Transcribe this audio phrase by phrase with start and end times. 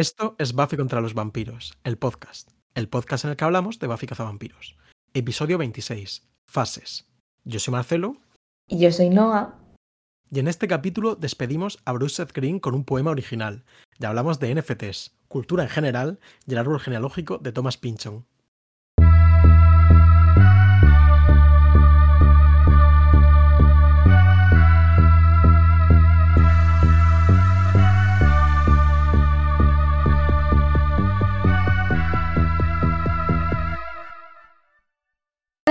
[0.00, 2.52] Esto es Buffy contra los vampiros, el podcast.
[2.74, 4.78] El podcast en el que hablamos de Buffy cazavampiros.
[5.12, 6.26] Episodio 26.
[6.46, 7.06] Fases.
[7.44, 8.16] Yo soy Marcelo.
[8.66, 9.58] Y yo soy Noah.
[10.30, 13.66] Y en este capítulo despedimos a Bruce Seth Green con un poema original.
[13.98, 18.24] Ya hablamos de NFTs, cultura en general y el árbol genealógico de Thomas Pynchon.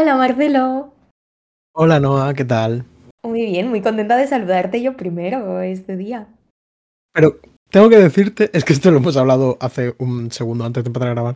[0.10, 0.92] Hola Marcelo.
[1.72, 2.84] Hola Noah, ¿qué tal?
[3.22, 6.26] Muy bien, muy contenta de saludarte yo primero este día.
[7.14, 10.88] Pero tengo que decirte, es que esto lo hemos hablado hace un segundo antes de
[10.88, 11.36] empezar a grabar,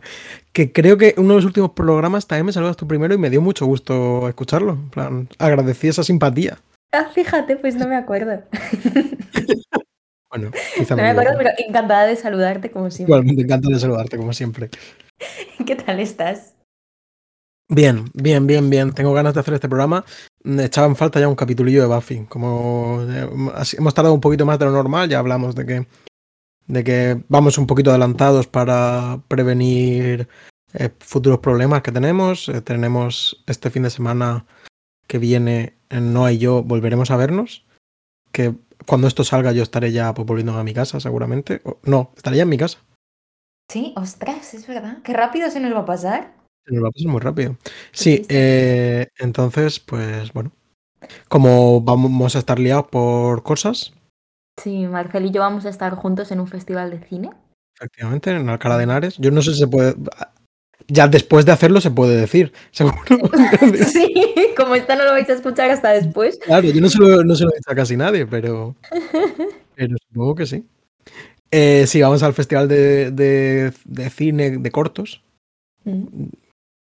[0.52, 3.30] que creo que uno de los últimos programas también me saludas tú primero y me
[3.30, 4.72] dio mucho gusto escucharlo.
[4.72, 6.58] En plan, agradecí esa simpatía.
[6.90, 8.42] Ah, fíjate, pues no me acuerdo.
[10.30, 13.12] Bueno, quizá no me acuerdo, pero encantada de saludarte como siempre.
[13.12, 14.68] Igualmente encantada de saludarte como siempre.
[15.64, 16.53] ¿Qué tal estás?
[17.68, 18.92] Bien, bien, bien, bien.
[18.92, 20.04] Tengo ganas de hacer este programa.
[20.44, 22.26] Echaba en falta ya un capitulillo de Buffy.
[22.26, 23.28] Como eh,
[23.78, 25.86] hemos tardado un poquito más de lo normal, ya hablamos de que,
[26.66, 30.28] de que vamos un poquito adelantados para prevenir
[30.74, 32.48] eh, futuros problemas que tenemos.
[32.50, 34.44] Eh, tenemos este fin de semana
[35.06, 37.64] que viene, Noah y yo volveremos a vernos.
[38.30, 38.54] Que
[38.84, 41.62] cuando esto salga yo estaré ya pues, volviendo a mi casa, seguramente.
[41.82, 42.78] No, estaré ya en mi casa.
[43.70, 44.98] Sí, ostras, es verdad.
[45.02, 46.43] Qué rápido se nos va a pasar.
[46.66, 47.56] Se nos va a pasar muy rápido.
[47.92, 50.52] Sí, eh, entonces, pues bueno.
[51.28, 53.92] Como vamos a estar liados por cosas,
[54.62, 57.30] Sí, Marcel y yo vamos a estar juntos en un festival de cine.
[57.76, 59.94] efectivamente, en Alcalá de Henares, yo no sé si se puede.
[60.86, 62.96] Ya después de hacerlo se puede decir, seguro.
[63.86, 64.14] Sí,
[64.56, 66.38] como esta no lo vais a escuchar hasta después.
[66.38, 68.76] claro, yo no se lo, no se lo he dicho a casi nadie, pero,
[69.74, 70.64] pero supongo que sí.
[71.50, 75.20] Eh, sí, vamos al festival de, de- de cine de cortos.
[75.84, 76.26] Mm.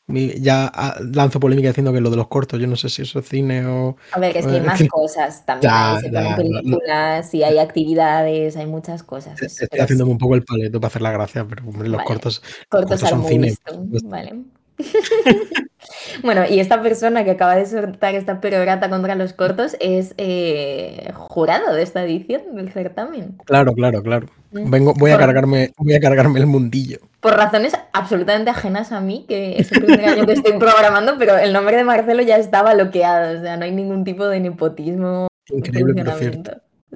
[0.06, 3.20] Ya ah, lanzo polémica diciendo que lo de los cortos, yo no sé si eso
[3.20, 3.96] es cine o.
[4.12, 5.72] A ver, es que hay Eh, más cosas también.
[5.72, 9.40] Ya, hay, se ya, lo- lo- películas y hay actividades, hay muchas cosas.
[9.40, 12.06] es- Estoy haciéndome un poco el paleto para hacer la gracia, pero hombre, los Vale.
[12.06, 12.42] cortos.
[12.68, 14.08] cortos cortos son cine, supuesto.
[14.08, 14.42] Vale.
[16.22, 21.10] bueno, y esta persona que acaba de soltar esta perorata contra los cortos es eh,
[21.14, 23.36] jurado de esta edición del certamen.
[23.44, 24.26] Claro, claro, claro.
[24.52, 24.70] Mm.
[24.70, 26.98] Vengo, voy a Por- cargarme, voy a cargarme el mundillo.
[27.20, 31.36] Por razones absolutamente ajenas a mí, que es el primer año que estoy programando, pero
[31.36, 35.28] el nombre de Marcelo ya está bloqueado, o sea, no hay ningún tipo de nepotismo.
[35.50, 36.52] Increíble, pero cierto.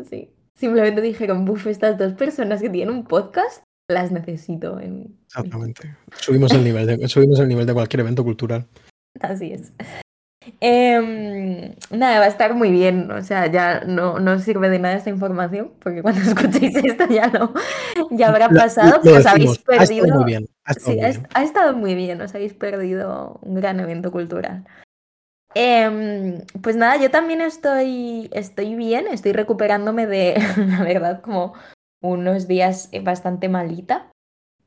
[0.09, 0.31] Sí.
[0.55, 4.81] Simplemente dijeron, buf, estas dos personas que tienen un podcast, las necesito.
[4.81, 5.18] En...
[5.29, 5.95] Exactamente.
[6.21, 8.67] Subimos el nivel de, subimos el nivel de cualquier evento cultural.
[9.21, 9.73] Así es.
[10.61, 13.11] Em, nada, va a estar muy bien.
[13.11, 17.27] O sea, ya no, no sirve de nada esta información, porque cuando escuchéis esto ya
[17.29, 17.53] no,
[18.11, 20.15] ya habrá pasado, pero os habéis decimos, ha estado perdido.
[20.17, 20.49] muy bien.
[20.65, 21.29] Ha estado Sí, muy bien.
[21.35, 24.65] ha estado muy bien, os habéis perdido un gran evento cultural.
[25.55, 31.53] Em, pues nada, yo también estoy, estoy bien, estoy recuperándome de, la verdad, como
[32.01, 34.11] unos días bastante malita.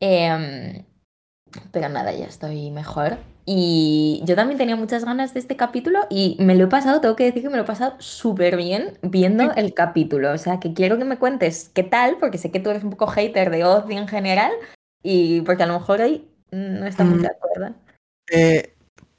[0.02, 0.84] Em,
[1.72, 3.18] pero nada, ya estoy mejor.
[3.46, 7.16] Y yo también tenía muchas ganas de este capítulo y me lo he pasado, tengo
[7.16, 10.32] que decir que me lo he pasado súper bien viendo el capítulo.
[10.32, 12.92] O sea, que quiero que me cuentes qué tal, porque sé que tú eres un
[12.92, 14.52] poco hater de Ozzy en general
[15.04, 17.22] y porque a lo mejor hoy no estamos Mm.
[17.22, 17.76] de acuerdo.
[18.32, 18.74] Eh,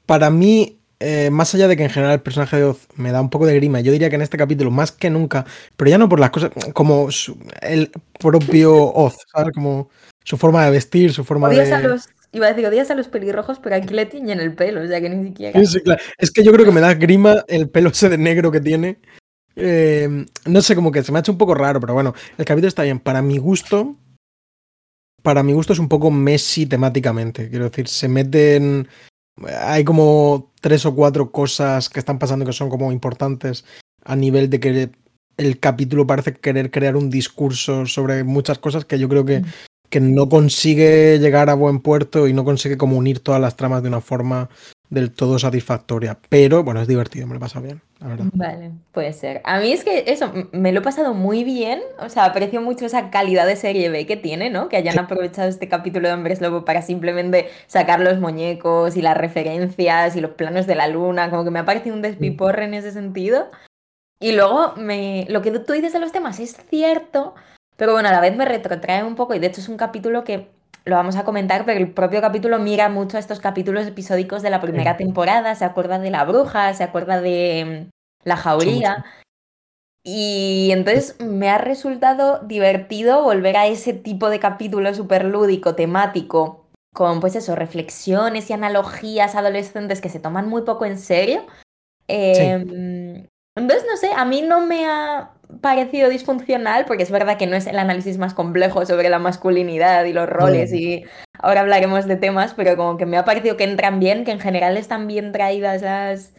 [0.05, 3.19] para mí, eh, más allá de que en general el personaje de Oz me da
[3.21, 5.45] un poco de grima, yo diría que en este capítulo, más que nunca,
[5.75, 9.53] pero ya no por las cosas, como su- el propio Oz, ¿sabes?
[9.53, 9.89] Como
[10.23, 11.75] su forma de vestir, su forma Odias de.
[11.75, 14.81] a los, iba a decir, odias a los pelirrojos, pero aquí le tiñen el pelo,
[14.81, 15.59] o sea que ni siquiera.
[15.59, 16.01] Sí, sí, claro.
[16.17, 18.97] Es que yo creo que me da grima el pelo ese de negro que tiene.
[19.55, 22.45] Eh, no sé, como que se me ha hecho un poco raro, pero bueno, el
[22.45, 22.99] capítulo está bien.
[22.99, 23.95] Para mi gusto,
[25.21, 27.49] para mi gusto es un poco Messi temáticamente.
[27.49, 28.87] Quiero decir, se meten.
[29.61, 33.65] Hay como tres o cuatro cosas que están pasando que son como importantes
[34.05, 34.89] a nivel de que
[35.37, 39.45] el capítulo parece querer crear un discurso sobre muchas cosas que yo creo que, Mm.
[39.93, 43.83] Que no consigue llegar a buen puerto y no consigue como unir todas las tramas
[43.83, 44.49] de una forma
[44.89, 46.17] del todo satisfactoria.
[46.29, 48.25] Pero bueno, es divertido, me lo pasa bien, la verdad.
[48.33, 49.41] Vale, puede ser.
[49.43, 52.87] A mí es que eso, me lo he pasado muy bien, o sea, aprecio mucho
[52.87, 54.67] esa calidad de serie B que tiene, ¿no?
[54.67, 59.15] Que hayan aprovechado este capítulo de Hombres Lobo para simplemente sacar los muñecos y las
[59.15, 62.73] referencias y los planos de la luna, como que me ha parecido un despiporre en
[62.73, 63.51] ese sentido.
[64.19, 67.35] Y luego, me, lo que tú dices de los temas es cierto,
[67.83, 70.23] pero bueno, a la vez me retrotrae un poco y de hecho es un capítulo
[70.23, 70.47] que
[70.85, 74.49] lo vamos a comentar, pero el propio capítulo mira mucho a estos capítulos episódicos de
[74.49, 79.03] la primera temporada, se acuerda de la bruja, se acuerda de mm, la jauría.
[80.01, 86.67] Y entonces me ha resultado divertido volver a ese tipo de capítulo súper lúdico, temático,
[86.93, 91.45] con pues eso, reflexiones y analogías adolescentes que se toman muy poco en serio.
[92.07, 93.27] Em,
[93.57, 97.55] entonces, no sé, a mí no me ha parecido disfuncional, porque es verdad que no
[97.55, 101.05] es el análisis más complejo sobre la masculinidad y los roles, y
[101.39, 104.39] ahora hablaremos de temas, pero como que me ha parecido que entran bien, que en
[104.39, 106.33] general están bien traídas las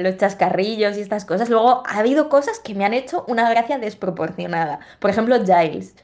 [0.00, 1.48] los chascarrillos y estas cosas.
[1.48, 4.80] Luego ha habido cosas que me han hecho una gracia desproporcionada.
[4.98, 5.94] Por ejemplo, Giles.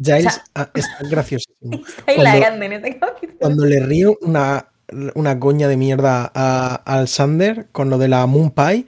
[0.00, 1.50] Giles ah, es gracioso.
[1.60, 3.38] Está hilarante en este capítulo.
[3.38, 4.68] Cuando le río una,
[5.14, 8.86] una coña de mierda a, al Sander con lo de la Moon Pie,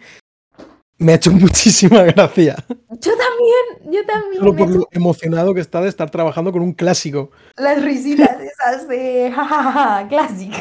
[0.98, 2.56] me ha hecho muchísima gracia.
[2.68, 4.38] Yo también, yo también.
[4.38, 7.30] Solo por lo emocionado que está de estar trabajando con un clásico.
[7.56, 10.56] Las risitas esas de jajaja, clásico.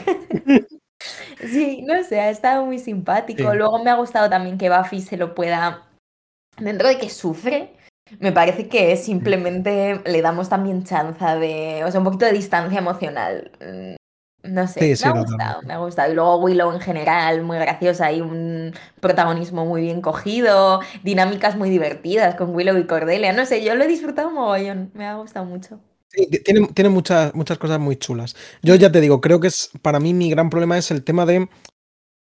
[1.40, 3.54] Sí, no sé, ha estado muy simpático.
[3.54, 5.88] Luego me ha gustado también que Buffy se lo pueda,
[6.58, 7.76] dentro de que sufre,
[8.20, 12.80] me parece que simplemente le damos también chanza de, o sea, un poquito de distancia
[12.80, 13.52] emocional.
[14.48, 16.12] No sé, me ha gustado, me ha gustado.
[16.12, 21.70] Y luego Willow en general, muy graciosa y un protagonismo muy bien cogido, dinámicas muy
[21.70, 23.34] divertidas con Willow y Cordelia.
[23.34, 25.80] No sé, yo lo he disfrutado un mogollón, me ha gustado mucho
[26.44, 28.36] tiene, tiene muchas, muchas cosas muy chulas.
[28.62, 31.26] Yo ya te digo, creo que es para mí mi gran problema es el tema
[31.26, 31.50] de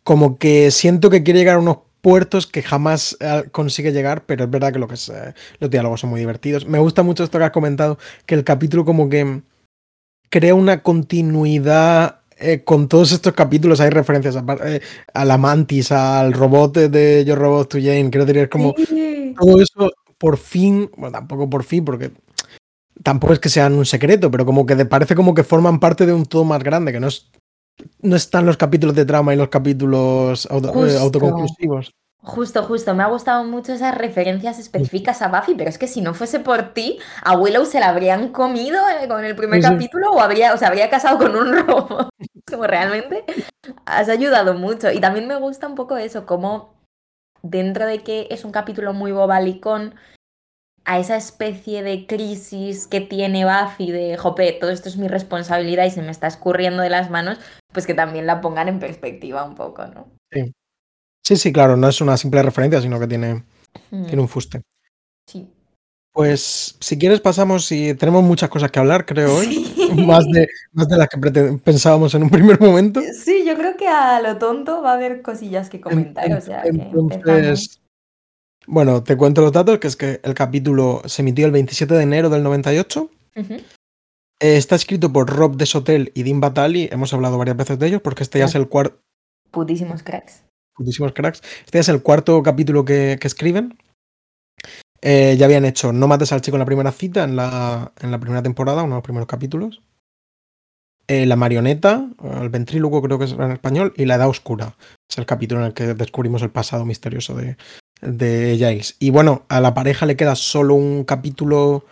[0.04, 4.44] como que siento que quiere llegar a unos puertos que jamás eh, consigue llegar, pero
[4.44, 6.66] es verdad que lo que es, eh, los diálogos son muy divertidos.
[6.66, 9.42] Me gusta mucho esto que has comentado, que el capítulo como que
[10.32, 13.80] crea una continuidad eh, con todos estos capítulos.
[13.80, 18.48] Hay referencias a, la Mantis, al robot de Yo Robot to Jane, quiero decir, es
[18.48, 18.74] como
[19.38, 22.12] todo eso por fin, bueno, tampoco por fin, porque
[23.02, 26.14] tampoco es que sean un secreto, pero como que parece como que forman parte de
[26.14, 27.30] un todo más grande, que no es
[28.00, 31.92] no están los capítulos de trama y los capítulos eh, autoconclusivos.
[32.24, 32.94] Justo, justo.
[32.94, 36.38] Me ha gustado mucho esas referencias específicas a Buffy, pero es que si no fuese
[36.38, 40.54] por ti, a Willow se la habrían comido eh, con el primer capítulo o habría,
[40.54, 42.10] o se habría casado con un robot.
[42.48, 43.24] como realmente
[43.86, 44.92] has ayudado mucho.
[44.92, 46.74] Y también me gusta un poco eso, como
[47.42, 49.96] dentro de que es un capítulo muy bobalicón,
[50.84, 55.84] a esa especie de crisis que tiene Buffy de, jope, todo esto es mi responsabilidad
[55.84, 57.38] y se me está escurriendo de las manos,
[57.72, 60.08] pues que también la pongan en perspectiva un poco, ¿no?
[60.32, 60.52] Sí.
[61.22, 63.44] Sí, sí, claro, no es una simple referencia, sino que tiene,
[63.90, 64.62] tiene un fuste.
[65.26, 65.48] Sí.
[66.12, 69.72] Pues si quieres pasamos y tenemos muchas cosas que hablar, creo hoy,
[70.06, 71.18] más, de, más de las que
[71.64, 73.00] pensábamos en un primer momento.
[73.18, 76.64] Sí, yo creo que a lo tonto va a haber cosillas que comentar, o sea,
[76.64, 77.80] entonces,
[78.66, 82.02] bueno, te cuento los datos, que es que el capítulo se emitió el 27 de
[82.02, 83.10] enero del 98.
[83.34, 86.88] Eh, está escrito por Rob Desotel y Dean Batali.
[86.92, 89.00] Hemos hablado varias veces de ellos porque este ya es el cuarto...
[89.50, 90.42] Putísimos cracks.
[90.82, 91.42] Putísimos cracks.
[91.64, 93.78] Este es el cuarto capítulo que, escriben.
[95.00, 98.10] Eh, ya habían hecho No mates al chico en la primera cita, en la, en
[98.10, 99.80] la primera temporada, uno de los primeros capítulos.
[101.06, 102.08] Eh, la marioneta,
[102.40, 104.76] el ventrílogo creo que es en español, y La Edad Oscura.
[105.08, 107.56] Es el capítulo en el que descubrimos el pasado misterioso de,
[108.00, 108.96] de Giles.
[108.98, 111.84] Y bueno, a la pareja le queda solo un capítulo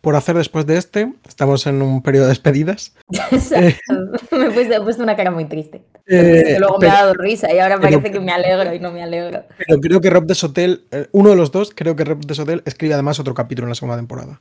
[0.00, 1.12] por hacer después de este.
[1.26, 2.94] Estamos en un periodo de despedidas.
[3.50, 3.76] Eh,
[4.32, 5.82] me he puesto una cara muy triste.
[6.06, 9.02] Eh, luego me ha dado risa y ahora parece que me alegro y no me
[9.02, 9.44] alegro.
[9.56, 12.34] Pero creo que Rob de Sotel, eh, uno de los dos, creo que Rob de
[12.34, 14.40] Sotel escribe además otro capítulo en la segunda temporada.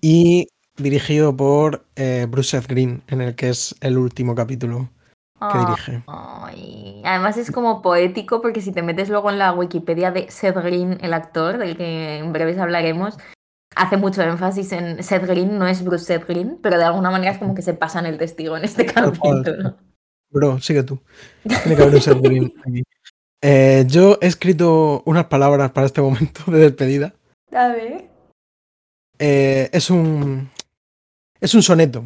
[0.00, 1.84] Y dirigido por
[2.28, 4.90] Bruce Seth Green, en el que es el último capítulo
[5.40, 6.02] que dirige.
[7.04, 10.98] Además es como poético porque si te metes luego en la Wikipedia de Seth Green,
[11.02, 13.16] el actor, del que en breves hablaremos,
[13.76, 17.32] hace mucho énfasis en Seth Green, no es Bruce Seth Green, pero de alguna manera
[17.32, 19.76] es como que se pasan el testigo en este capítulo.
[20.30, 21.00] Bro, sigue tú.
[21.42, 22.82] Tiene que haber un Seth Green aquí.
[23.42, 27.14] Eh, yo he escrito unas palabras para este momento de despedida.
[27.52, 28.08] A ver.
[29.18, 30.50] Eh, es un.
[31.40, 32.04] Es un soneto.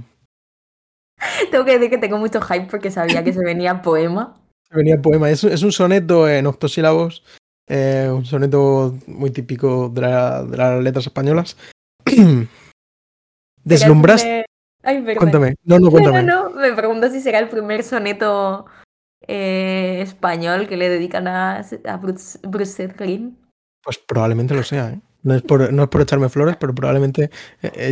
[1.50, 4.34] Tengo que decir que tengo mucho hype porque sabía que se venía poema.
[4.68, 5.30] Se venía poema.
[5.30, 7.24] Es, un soneto en octosílabos.
[7.66, 11.56] Eh, un soneto muy típico de, las letras españolas.
[13.64, 14.44] Deslumbraste.
[14.82, 15.54] Ay, cuéntame.
[15.64, 16.22] No, no, cuéntame.
[16.22, 18.66] No, no, me pregunto si será el primer soneto
[19.26, 23.38] eh, español que le dedican a, a Bruce, Bruce Green.
[23.82, 25.00] Pues probablemente lo sea, ¿eh?
[25.22, 27.30] No es, por, no es por echarme flores, pero probablemente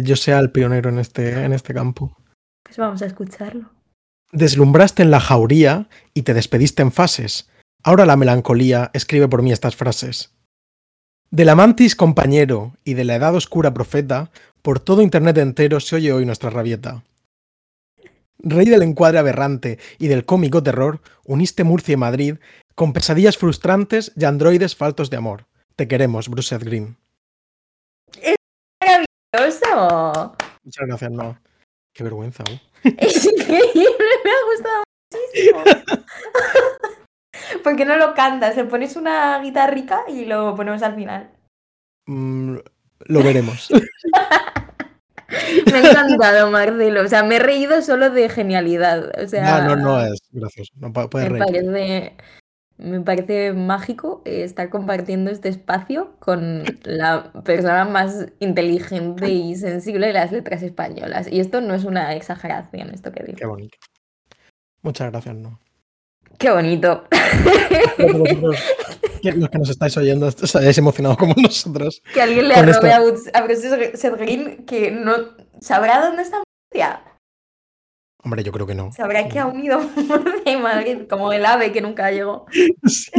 [0.02, 2.14] yo sea el pionero en este, en este campo.
[2.62, 3.70] Pues vamos a escucharlo.
[4.32, 7.50] Deslumbraste en la jauría y te despediste en fases.
[7.84, 10.32] Ahora la melancolía escribe por mí estas frases.
[11.30, 16.12] Del amantis compañero y de la edad oscura profeta, por todo internet entero se oye
[16.12, 17.02] hoy nuestra rabieta.
[18.38, 22.36] Rey del encuadre aberrante y del cómico terror, uniste Murcia y Madrid
[22.74, 25.46] con pesadillas frustrantes y androides faltos de amor.
[25.74, 26.96] Te queremos, Bruce Green.
[28.20, 28.36] ¡Es
[28.80, 30.36] maravilloso!
[30.62, 31.38] Muchas gracias, no.
[31.92, 32.44] Qué vergüenza.
[32.50, 32.60] ¿eh?
[32.98, 33.86] Es increíble,
[34.24, 35.64] me ha gustado muchísimo.
[37.64, 38.56] ¿Por qué no lo cantas?
[38.56, 41.30] Le pones una guitarrica y lo ponemos al final.
[42.06, 42.56] Mm,
[43.06, 43.70] lo veremos.
[45.66, 47.02] Me ha encantado, Marcelo.
[47.02, 49.12] O sea, me he reído solo de genialidad.
[49.22, 50.72] O sea, no, no, no es gracioso.
[50.76, 51.68] No puedes me reír.
[51.68, 52.16] parece,
[52.76, 60.08] me parece mágico eh, estar compartiendo este espacio con la persona más inteligente y sensible
[60.08, 61.28] de las letras españolas.
[61.30, 63.38] Y esto no es una exageración, esto que digo.
[63.38, 63.78] Qué bonito.
[64.82, 65.61] Muchas gracias, no.
[66.38, 67.04] Qué bonito.
[69.22, 72.02] Los que nos estáis oyendo, os hayáis emocionado como nosotros.
[72.12, 75.12] Que alguien le esto- a Bruce- a Seth Green que no
[75.60, 76.38] sabrá dónde está
[76.72, 77.02] Murcia.
[78.24, 78.92] Hombre, yo creo que no.
[78.92, 82.46] Sabrá que ha unido Murcia y Madrid, como el ave que nunca llegó.
[82.86, 83.10] Sí.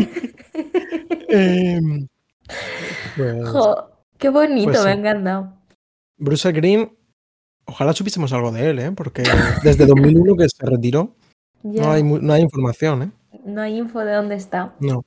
[1.29, 2.07] Em,
[3.17, 5.53] pues, Jo, qué bonito, Pues me ha encantado.
[6.17, 6.95] Bruce Green,
[7.65, 8.91] ojalá supiésemos algo de él, ¿eh?
[8.91, 9.23] Porque
[9.63, 11.15] desde 2001 que se retiró,
[11.63, 13.11] Ya, no hay, no hay información, ¿eh?
[13.45, 14.73] no hay info de dónde está.
[14.79, 15.03] No.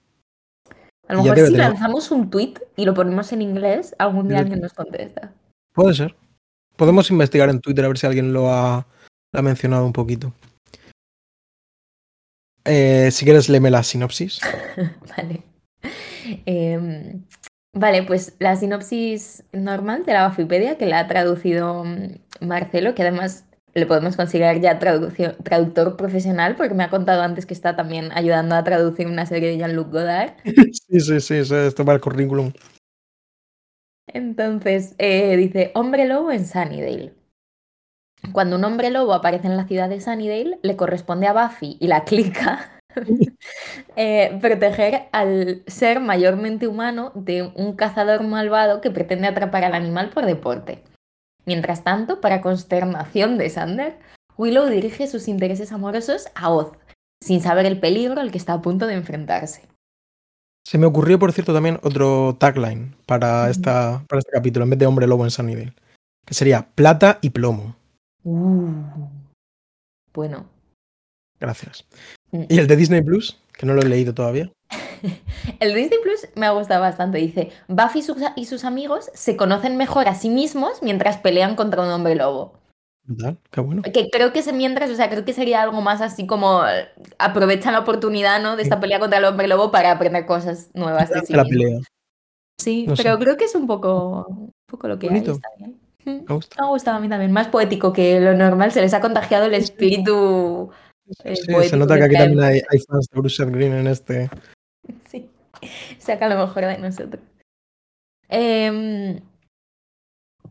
[1.09, 4.41] A lo mejor si tener- lanzamos un tweet y lo ponemos en inglés, algún día
[4.41, 5.33] alguien nos contesta.
[5.73, 6.17] Puede ser.
[6.77, 8.87] Podemos investigar en Twitter a ver si alguien lo ha,
[9.33, 10.33] lo ha mencionado un poquito.
[12.65, 14.41] Eh, si quieres, léeme la sinopsis.
[15.17, 15.43] Vale.
[16.45, 17.23] Em,
[17.73, 23.03] vale, pues la sinopsis normal de la Wikipedia, que la ha traducido mm, Marcelo, que
[23.03, 23.45] además
[23.77, 28.55] le podemos considerar ya traductor profesional, porque me ha contado antes que está también ayudando
[28.55, 30.33] a traducir una serie de Jean-Luc Godard.
[30.87, 32.53] Sí, sí, sí, sí, esto va al currículum.
[34.07, 37.13] Entonces, eh, dice, hombre lobo en Sunnydale.
[38.33, 41.89] Cuando un hombre lobo aparece en la ciudad de Sunnydale, le corresponde a Buffy y
[41.89, 42.81] la clica
[43.97, 50.11] eh, proteger al ser mayormente humano de un cazador malvado que pretende atrapar al animal
[50.11, 50.83] por deporte.
[51.47, 53.99] Mientras tanto, para consternación de Sander,
[54.37, 56.73] Willow dirige sus intereses amorosos a Oz,
[57.23, 59.63] sin saber el peligro al que está a punto de enfrentarse.
[60.67, 64.79] Se me ocurrió, por cierto, también otro tagline para, esta, para este capítulo, en vez
[64.81, 65.75] de hombre lobo en Sunnydale.
[66.27, 67.77] Que sería plata y plomo.
[68.25, 68.75] Uh.
[70.13, 70.47] Bueno,
[71.41, 71.85] Gracias.
[72.33, 72.45] Mm.
[72.49, 74.51] Y el de Disney Plus, que no lo he leído todavía.
[75.61, 77.19] El Disney Plus me ha gustado bastante.
[77.19, 81.57] Dice, Buffy y sus, y sus amigos se conocen mejor a sí mismos mientras pelean
[81.57, 82.55] contra un hombre lobo.
[83.05, 83.83] Brutal, qué bueno.
[83.83, 86.63] Que creo que ese mientras, o sea, creo que sería algo más así como
[87.19, 88.57] aprovechan la oportunidad, ¿no?
[88.57, 91.79] De esta pelea contra el hombre lobo para aprender cosas nuevas de sí la pelea.
[92.59, 93.03] Sí, No sé.
[93.05, 95.13] pero creo que es un poco, un poco lo que hay.
[95.13, 95.33] Bonito.
[95.33, 95.79] Está bien.
[96.05, 96.57] Mm, Me gusta.
[96.61, 97.31] Me ha gustado a mí también.
[97.31, 98.73] Más poético que lo normal.
[98.73, 100.71] Se les ha contagiado el espíritu.
[101.25, 104.29] Eh, Sí, se nota que aquí también hay, hay fans de Bruce Green en este.
[105.11, 105.29] Sí,
[105.99, 107.23] saca lo mejor de nosotros.
[108.29, 109.21] Em,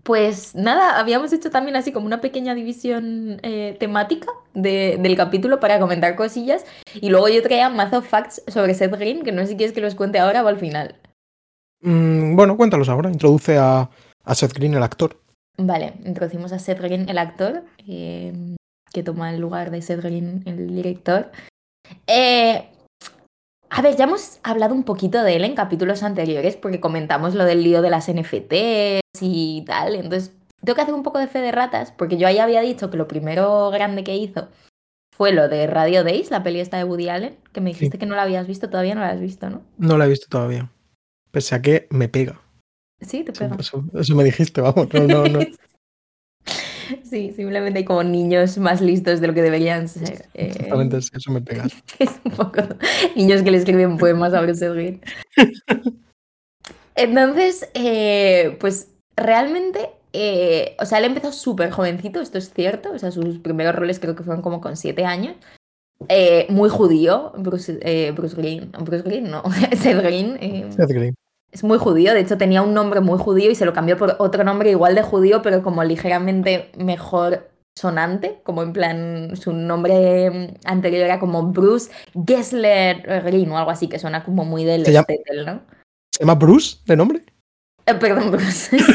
[0.03, 5.59] pues nada, habíamos hecho también así como una pequeña división eh, temática de- del capítulo
[5.59, 6.65] para comentar cosillas.
[6.95, 9.81] Y luego yo traía mazo facts sobre Seth Green, que no sé si quieres que
[9.81, 10.95] los cuente ahora o al final.
[11.81, 13.09] Mm, bueno, cuéntalos ahora.
[13.09, 13.89] Introduce a,
[14.23, 15.19] a Seth Green, el actor.
[15.57, 18.55] Vale, introducimos a Seth Green, el actor, em,
[18.95, 21.29] que toma el lugar de Seth Green, el director.
[22.07, 22.69] Eh,
[23.69, 27.43] a ver, ya hemos hablado un poquito de él en capítulos anteriores porque comentamos lo
[27.43, 29.95] del lío de las NFTs y tal.
[29.95, 30.31] Entonces,
[30.63, 32.95] tengo que hacer un poco de fe de ratas porque yo ahí había dicho que
[32.97, 34.47] lo primero grande que hizo
[35.13, 38.05] fue lo de Radio Days, la peli esta de Woody Allen, que me dijiste que
[38.05, 39.61] no la habías visto, todavía no la has visto, ¿no?
[39.77, 40.71] No la he visto todavía.
[41.31, 42.39] Pese a que me pega.
[43.01, 43.55] Sí, te pega.
[43.59, 44.87] eso- eso me dijiste, vamos.
[44.93, 45.39] No, no, no.
[47.03, 50.25] Sí, simplemente hay como niños más listos de lo que deberían ser.
[50.33, 51.65] eh, Exactamente, sí, eso me pega.
[51.99, 52.61] Es un poco
[53.15, 55.01] niños que le escriben poemas a Bruce Green.
[56.95, 62.99] Entonces, eh, pues realmente, eh, o sea, él empezó súper jovencito, esto es cierto, o
[62.99, 65.35] sea, sus primeros roles creo que fueron como con siete años.
[66.09, 69.43] Eh, muy judío, Bruce, Bruce Green, Bruce Green, no,
[69.75, 70.71] Seth Green.
[70.71, 71.15] Seth Green.
[71.55, 74.17] Es muy judío, de hecho tenía un nombre muy judío y se lo cambió por
[74.19, 80.29] otro nombre igual de judío, pero como ligeramente mejor sonante, como en plan su nombre
[80.29, 81.91] mm, anterior era como Bruce
[82.27, 85.61] Gessler Green o algo así, que suena como muy del Stettel, ¿no?
[86.11, 87.21] ¿Se llama Bruce de nombre?
[87.85, 88.77] Eh, perdón, Bruce.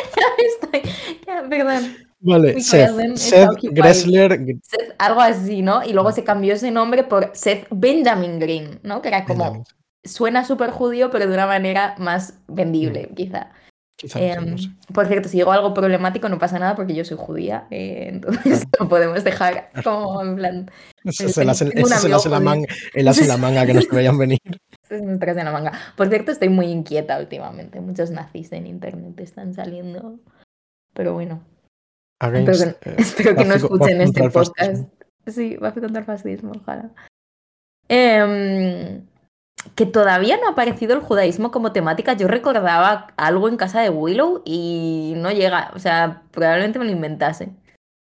[0.00, 0.92] Sí, ya estoy,
[1.26, 1.96] ya, perdón.
[2.20, 3.16] Vale, Seth.
[3.16, 3.48] Seth.
[3.62, 4.38] Gressler.
[4.62, 5.82] Seth, algo así, ¿no?
[5.82, 9.02] Y luego se cambió ese nombre por Seth Benjamin Green, ¿no?
[9.02, 9.64] Que era como,
[10.04, 13.52] suena súper judío, pero de una manera más vendible, quizá.
[13.96, 14.68] Quizá, sí, Em, no sé.
[14.94, 18.64] Por cierto, si digo algo problemático no pasa nada porque yo soy judía, eh, entonces
[18.78, 20.70] lo podemos dejar como en plan.
[21.04, 24.38] Ese es el la manga, la manga que nos veían venir.
[24.90, 25.72] Es en la manga.
[25.96, 27.80] Por cierto, estoy muy inquieta últimamente.
[27.80, 30.18] Muchos nazis en internet están saliendo.
[30.94, 31.44] Pero bueno.
[32.20, 34.88] espero que, eh, espero que no escuchen este podcast.
[35.28, 36.90] Sí, va a contra el fascismo, ojalá.
[37.88, 39.06] Em,
[39.74, 42.14] que todavía no ha aparecido el judaísmo como temática.
[42.14, 45.70] Yo recordaba algo en casa de Willow y no llega.
[45.74, 47.50] O sea, probablemente me lo inventase.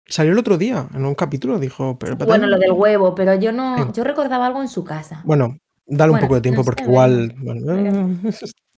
[0.06, 3.52] Salió el otro día, en un capítulo, dijo, pero Bueno, lo del huevo, pero yo
[3.52, 3.92] no.
[3.92, 5.22] Yo recordaba algo en su casa.
[5.24, 7.34] Bueno, dale Bueno, un poco de tiempo no porque sé, igual.
[7.38, 8.20] bueno,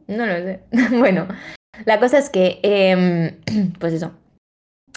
[0.07, 0.61] No lo sé.
[0.99, 1.27] Bueno,
[1.87, 4.13] la cosa es que, em, pues eso.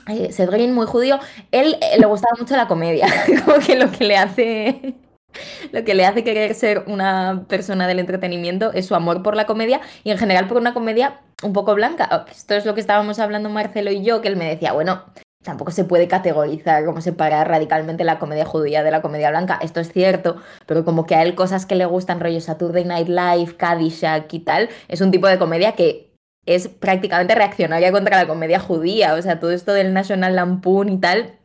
[0.07, 1.19] Eh, Green, muy judío,
[1.51, 3.07] él eh, le gustaba mucho la comedia,
[3.45, 4.95] como que lo que le hace,
[5.71, 9.45] lo que le hace querer ser una persona del entretenimiento es su amor por la
[9.45, 12.09] comedia y en general por una comedia un poco blanca.
[12.11, 15.03] Oh, Esto es lo que estábamos hablando Marcelo y yo, que él me decía, bueno,
[15.43, 19.59] tampoco se puede categorizar como separar radicalmente la comedia judía de la comedia blanca.
[19.61, 23.07] Esto es cierto, pero como que a él cosas que le gustan, rollo Saturday Night
[23.07, 26.07] Live, Caddyshack y tal, es un tipo de comedia que
[26.45, 29.13] es prácticamente reaccionaria contra la comedia judía.
[29.13, 31.37] O sea, todo esto del National Lampoon y tal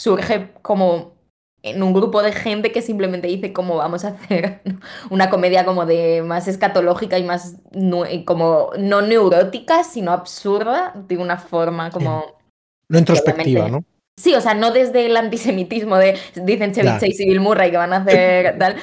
[0.00, 1.15] surge como
[1.66, 4.62] en un grupo de gente que simplemente dice cómo vamos a hacer
[5.10, 7.56] una comedia como de más escatológica y más
[8.24, 12.24] como no neurótica, sino absurda, de una forma como...
[12.88, 13.84] no introspectiva, ¿no?
[14.18, 16.88] Sí, o sea, no desde el antisemitismo de dicen Chevy.
[16.88, 18.76] Chase y Bill Murray que van a hacer tal.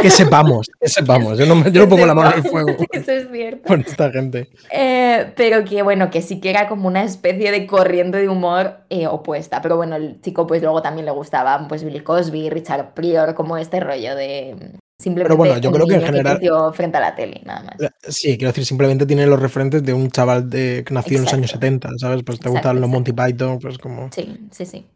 [0.00, 1.36] Que sepamos, que sepamos.
[1.36, 3.66] Yo no, me- yo no pongo la mano en el fuego Eso es cierto.
[3.66, 4.48] con esta gente.
[4.70, 8.76] Eh, pero que bueno, que sí que era como una especie de corriente de humor
[8.88, 9.60] eh, opuesta.
[9.62, 13.56] Pero bueno, el chico pues luego también le gustaban pues Bill Cosby, Richard Pryor, como
[13.58, 14.54] este rollo de
[15.00, 16.40] simplemente bueno, yo creo que en general-
[16.74, 17.76] frente a la tele, nada más.
[18.08, 21.32] Sí, quiero decir, simplemente tiene los referentes de un chaval de, que nació en los
[21.32, 21.66] años Exacto.
[21.66, 22.22] 70, ¿sabes?
[22.24, 23.32] Pues te Exacto, gustan los Monty exacto.
[23.32, 24.10] Python, pues como.
[24.12, 24.86] Sí, sí, sí.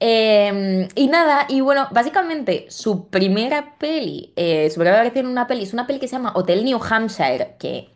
[0.00, 5.46] Eh, y nada, y bueno, básicamente su primera peli, eh, su primera aparición en una
[5.46, 7.90] peli, es una peli que se llama Hotel New Hampshire, que,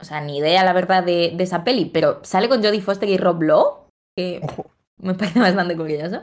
[0.00, 3.08] o sea, ni idea la verdad de, de esa peli, pero sale con Jodie Foster
[3.08, 4.70] y Rob Lowe, que Ojo.
[4.98, 6.22] me parece bastante curioso.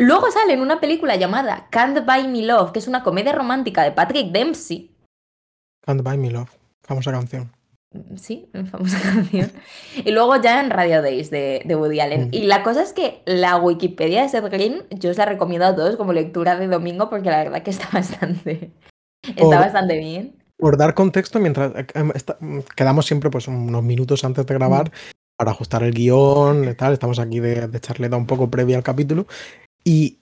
[0.00, 3.82] Luego sale en una película llamada Can't Buy Me Love, que es una comedia romántica
[3.82, 4.90] de Patrick Dempsey.
[5.84, 6.48] Can't Buy Me Love,
[6.82, 7.52] famosa canción.
[8.16, 9.52] Sí, famosa canción.
[10.02, 12.28] Y luego ya en Radio Days de, de Woody Allen.
[12.28, 12.34] Mm.
[12.34, 15.76] Y la cosa es que la Wikipedia de Seth Green, yo os la recomiendo a
[15.76, 18.72] todos como lectura de domingo porque la verdad que está bastante,
[19.22, 20.34] está Por- bastante bien.
[20.56, 24.90] Por dar contexto, mientras eh, em, quedamos siempre pues unos minutos antes de grabar
[25.36, 28.82] para ajustar el guion y tal, estamos aquí de, de charleta un poco previa al
[28.82, 29.26] capítulo
[29.84, 30.18] y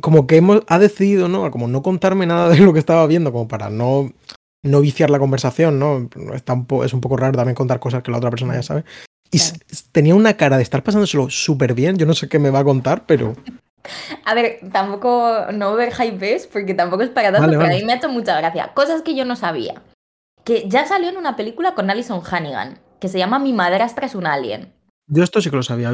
[0.00, 1.50] como que hemos ha decidido, ¿no?
[1.50, 4.10] Como no contarme nada de lo que estaba viendo, como para no
[4.62, 6.08] no viciar la conversación, ¿no?
[6.34, 8.62] Está un po- es un poco raro también contar cosas que la otra persona ya
[8.64, 8.84] sabe.
[9.30, 9.38] Y
[9.92, 11.96] tenía una cara de estar pasándoselo súper bien.
[11.98, 13.34] Yo no sé qué me va a contar, pero
[14.24, 17.84] A ver, tampoco, no ver hypes porque tampoco es para tanto, Vale, pero a mí
[17.84, 18.72] me ha hecho mucha gracia.
[18.74, 19.82] Cosas que yo no sabía.
[20.44, 24.14] Que ya salió en una película con Alison Hannigan, que se llama Mi madrastra es
[24.16, 24.72] un alien.
[25.08, 25.92] yo esto sí que lo sabía.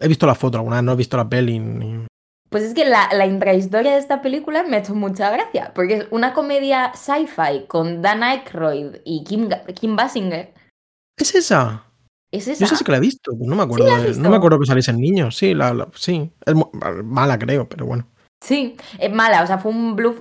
[0.00, 1.58] He visto la foto alguna vez, no he visto la peli.
[1.60, 2.06] ni-
[2.50, 5.94] Pues es que la, la intrahistoria de esta película me ha hecho mucha gracia, porque
[5.94, 10.52] es una comedia sci-fi con Dan Aykroyd y Kim, Kim Basinger.
[11.16, 11.84] ¿Es esa?
[12.32, 12.64] ¿Es Yo esa?
[12.64, 13.84] esa sí que la he visto, pues no me acuerdo.
[14.02, 15.36] de- no me acuerdo que saliesen niños.
[15.36, 16.30] Sí, la, la- sí.
[16.44, 16.54] Es
[17.04, 18.06] mala, creo, pero bueno.
[18.42, 20.20] Sí, es mala, o sea, fue un bluff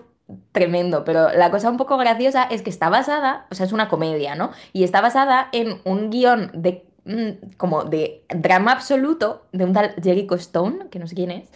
[0.52, 3.88] tremendo, pero la cosa un poco graciosa es que está basada, o sea, es una
[3.90, 4.52] comedia, ¿no?
[4.74, 9.96] Y está basada en un guion de mm, como de drama absoluto de un tal
[10.04, 11.50] Jericho Stone, que no sé quién es,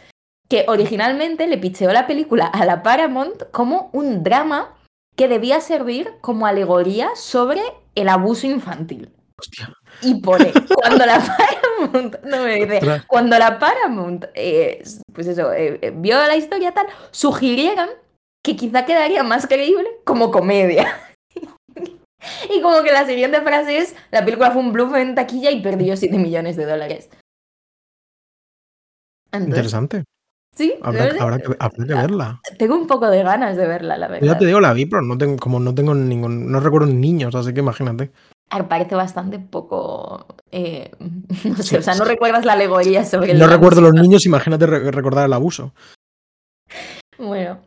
[0.49, 4.75] que originalmente le picheó la película a la Paramount como un drama
[5.15, 7.61] que debía servir como alegoría sobre
[7.95, 9.11] el abuso infantil.
[9.39, 9.73] Hostia.
[10.01, 11.19] Y pone, cuando la
[11.79, 16.71] Paramount, no me dice, cuando la Paramount, eh, pues eso, eh, eh, vio la historia
[16.71, 17.89] tal, sugirieron
[18.43, 20.99] que quizá quedaría más creíble como comedia.
[22.49, 25.61] y como que la siguiente frase es, la película fue un bluff en taquilla y
[25.61, 27.09] perdió 7 millones de dólares.
[29.31, 30.03] Entonces, Interesante.
[30.53, 31.53] Sí, Habrá, que, habrá que
[31.93, 32.41] verla.
[32.57, 34.39] tengo un poco de ganas de verla, la Yo ya verdad.
[34.39, 36.51] te digo, la vi, pero no tengo, como no tengo ningún.
[36.51, 38.11] No recuerdo niños, así que imagínate.
[38.69, 40.27] Parece bastante poco...
[40.51, 40.91] eh,
[41.45, 42.11] no sé, Sí, o sea, no sí.
[42.11, 45.73] recuerdas la alegoría sobre el No abuso recuerdo los niños, imagínate re- recordar el abuso.
[47.17, 47.59] Bueno,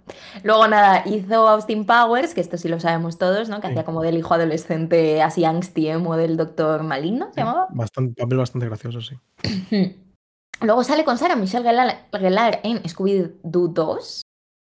[0.43, 3.61] luego nada, hizo Austin Powers, que esto sí lo sabemos todos, ¿no?
[3.61, 3.73] Que Sí.
[3.73, 7.69] hacía como del hijo adolescente así angsty emo del doctor Maligno, ¿se llamaba?
[7.71, 9.17] Bastante, papel bastante gracioso, sí.
[10.61, 11.65] Luego sale con Sarah Michelle
[12.13, 14.23] Gellar, en Scooby-Doo 2.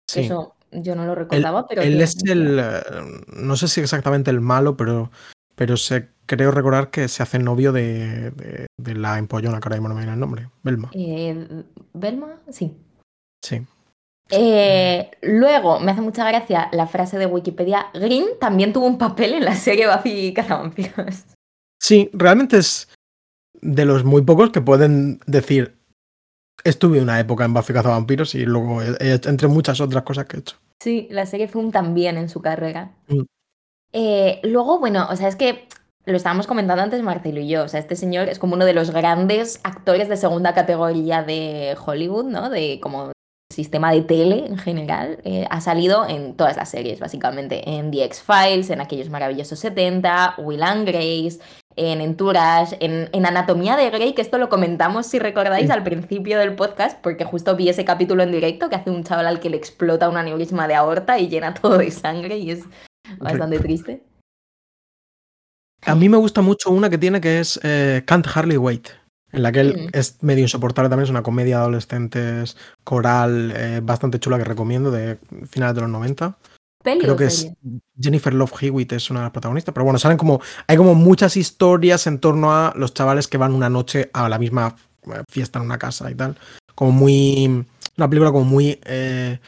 [0.08, 0.20] que Sí.
[0.22, 1.82] Eso yo no lo Él, recordaba, pero...
[1.82, 2.60] él es el.
[2.60, 2.82] eh,
[3.28, 5.12] No sé si exactamente el malo, pero.
[5.56, 9.76] Pero sé, creo recordar que se hace novio de, de, de la empollona, que ahora
[9.76, 10.50] mismo no me viene el nombre.
[10.64, 10.90] Belma.
[10.94, 11.64] Eh,
[11.94, 12.40] ¿Belma?
[12.50, 12.78] Sí.
[13.44, 13.62] Sí.
[14.32, 17.88] Eh, luego, me hace mucha gracia la frase de Wikipedia.
[17.94, 21.26] Green también tuvo un papel en la serie Buffy Cazavampiros.
[21.82, 22.88] Sí, realmente es
[23.62, 25.78] de los muy pocos que pueden decir
[26.64, 30.58] estuve una época en Buffy Cazavampiros y luego entre muchas otras cosas que he hecho.
[30.82, 32.92] Sí, la serie fue un también en su carrera.
[33.08, 33.22] Mm.
[33.92, 35.68] Eh, luego, bueno, o sea, es que
[36.06, 38.74] lo estábamos comentando antes Marcelo y yo, o sea, este señor es como uno de
[38.74, 42.50] los grandes actores de segunda categoría de Hollywood, ¿no?
[42.50, 43.12] De como
[43.52, 45.20] sistema de tele en general.
[45.24, 50.36] Eh, ha salido en todas las series, básicamente, en The X-Files, en aquellos maravillosos 70,
[50.38, 51.40] Will and Grace,
[51.76, 56.38] en Entourage, en, en, Anatomía de Grey, que esto lo comentamos, si recordáis, al principio
[56.38, 59.50] del podcast, porque justo vi ese capítulo en directo que hace un chaval al que
[59.50, 62.66] le explota un aneurisma de aorta y llena todo de sangre y es
[63.18, 64.04] bastante triste.
[65.86, 68.90] A mí me gusta mucho una que tiene que es eh, Can't Hardly Wait,
[69.32, 69.90] en la que él Mm.
[69.94, 74.92] es medio insoportable también, es una comedia de adolescentes coral eh, bastante chula que recomiendo
[74.92, 75.18] de
[75.50, 76.38] finales de los 90.
[76.84, 77.52] ¿Peli Creo que es?
[78.00, 81.36] Jennifer Love Hewitt es una de las protagonistas, pero bueno, salen como hay como muchas
[81.36, 84.76] historias en torno a los chavales que van una noche a la misma
[85.08, 86.38] eh, fiesta en una casa y tal,
[86.76, 87.66] como muy
[87.98, 89.40] una película como muy eh,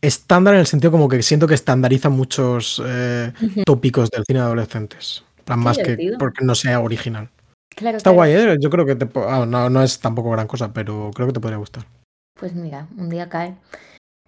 [0.00, 3.32] estándar en el sentido como que siento que estandariza muchos eh,
[3.66, 7.28] tópicos del cine de adolescentes, En plan, más que porque no sea original.
[7.80, 8.16] Claro, Está claro.
[8.16, 8.56] guay, ¿eh?
[8.60, 11.40] yo creo que te ah, no, no es tampoco gran cosa, pero creo que te
[11.40, 11.84] podría gustar.
[12.38, 13.54] Pues mira, un día cae.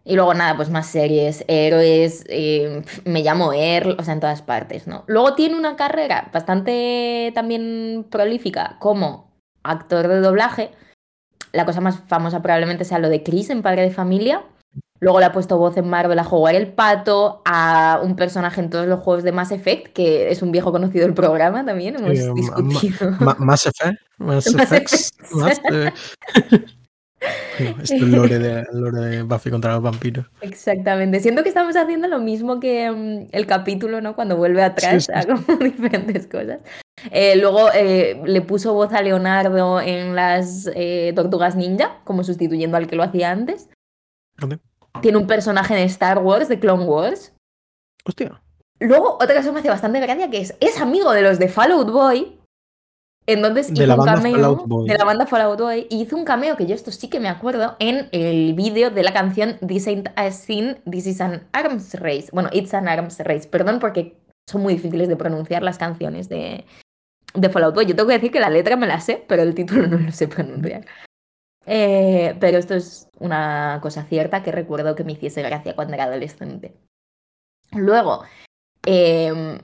[0.05, 4.41] Y luego nada, pues más series, héroes, eh, me llamo Earl, o sea, en todas
[4.41, 5.05] partes, ¿no?
[5.07, 9.31] Luego tiene una carrera bastante también prolífica como
[9.63, 10.71] actor de doblaje.
[11.53, 14.43] La cosa más famosa probablemente sea lo de Chris en Padre de Familia.
[15.03, 18.71] Luego le ha puesto voz en Marvel a jugar el pato, a un personaje en
[18.71, 22.17] todos los juegos de Mass Effect, que es un viejo conocido del programa también, hemos
[22.17, 23.11] ma- discutido.
[23.19, 25.33] Ma- Mass Effect, Mass Mass Effects, Effect.
[25.33, 25.93] Mass, eh,
[27.83, 30.27] esto es lore de, lore de Buffy contra los vampiros.
[30.41, 31.19] Exactamente.
[31.19, 34.15] Siento que estamos haciendo lo mismo que mm, el capítulo, ¿no?
[34.15, 35.29] Cuando vuelve atrás sí, a sí.
[35.29, 36.61] como diferentes cosas.
[37.11, 42.77] Eh, luego eh, le puso voz a Leonardo en las eh, Tortugas Ninja, como sustituyendo
[42.77, 43.69] al que lo hacía antes.
[44.37, 44.61] Fíjate.
[45.01, 47.33] Tiene un personaje en Star Wars, de Clone Wars.
[48.05, 48.41] Hostia.
[48.79, 51.49] Luego, otra cosa que me hace bastante gracia que es, es amigo de los de
[51.49, 52.39] Fallout Boy.
[53.27, 56.57] Entonces De hizo la un cameo de la banda Fallout Boy y hizo un cameo
[56.57, 60.09] que yo esto sí que me acuerdo en el vídeo de la canción This Ain't
[60.17, 62.29] a Sin, This is an Arms Race.
[62.33, 63.49] Bueno, It's an Arms Race.
[63.49, 64.17] Perdón porque
[64.51, 66.65] son muy difíciles de pronunciar las canciones de,
[67.35, 67.87] de Fallout Boy.
[67.87, 70.11] Yo tengo que decir que la letra me la sé, pero el título no lo
[70.11, 70.85] sé pronunciar.
[71.67, 76.05] Eh, pero esto es una cosa cierta que recuerdo que me hiciese gracia cuando era
[76.05, 76.75] adolescente.
[77.73, 78.25] Luego,
[78.85, 79.59] eh,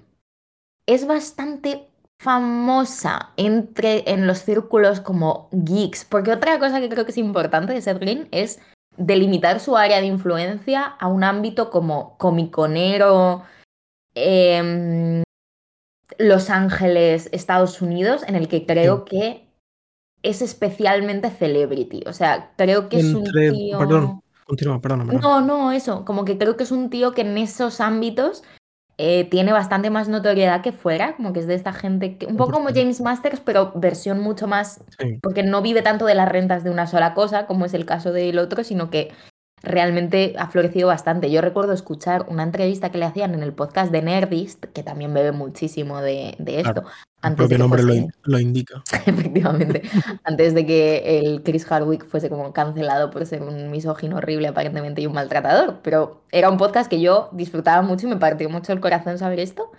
[0.87, 7.13] es bastante famosa entre en los círculos como geeks, porque otra cosa que creo que
[7.13, 8.61] es importante de Seth Green es
[8.97, 13.45] delimitar su área de influencia a un ámbito como comiconero,
[14.15, 15.23] em,
[16.19, 19.48] Los Ángeles, Estados Unidos, en el que creo que
[20.23, 22.03] es especialmente celebrity.
[22.07, 23.79] O sea, creo que es un Entre, tío...
[23.79, 25.05] perdón, continúa, perdona.
[25.05, 28.43] No, no, eso, como que creo que es un tío que en esos ámbitos
[29.01, 32.37] eh, tiene bastante más notoriedad que fuera, como que es de esta gente, que, un
[32.37, 32.75] poco como 100%.
[32.75, 35.19] James Masters, pero versión mucho más, Sí.
[35.23, 38.13] porque no vive tanto de las rentas de una sola cosa, como es el caso
[38.13, 39.13] del otro, sino que
[39.63, 41.31] realmente ha florecido bastante.
[41.31, 45.13] Yo recuerdo escuchar una entrevista que le hacían en el podcast de Nerdist, que también
[45.15, 48.39] bebe muchísimo de, de esto, Claro, El antes de propio que nombre lo, in- lo
[48.39, 48.83] indica.
[49.07, 49.83] Efectivamente,
[50.25, 55.03] antes de que el Chris Hardwick fuese como cancelado por ser un misógino horrible aparentemente
[55.03, 58.73] y un maltratador, pero era un podcast que yo disfrutaba mucho y me partió mucho
[58.73, 59.71] el corazón saber esto,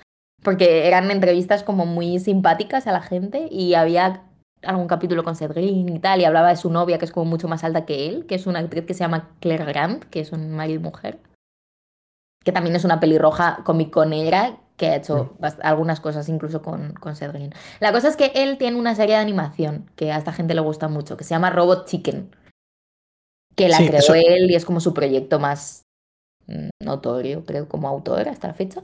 [0.44, 4.24] porque eran entrevistas como muy simpáticas a la gente y había
[4.64, 7.26] algún capítulo con Seth Green y tal, y hablaba de su novia que es como
[7.30, 10.20] mucho más alta que él, que es una actriz que se llama Claire Grant, que
[10.20, 11.20] es un marido y mujer,
[12.44, 17.34] que también es una pelirroja comiconera que ha hecho algunas cosas incluso con, con Seth
[17.34, 17.54] Green.
[17.82, 20.62] La cosa es que él tiene una serie de animación que a esta gente le
[20.62, 22.34] gusta mucho, que se llama Robot Chicken.
[23.58, 25.82] Que la Sí, creó eso- él y es como su proyecto más
[26.48, 28.82] mm, notorio, creo, como autor hasta la fecha.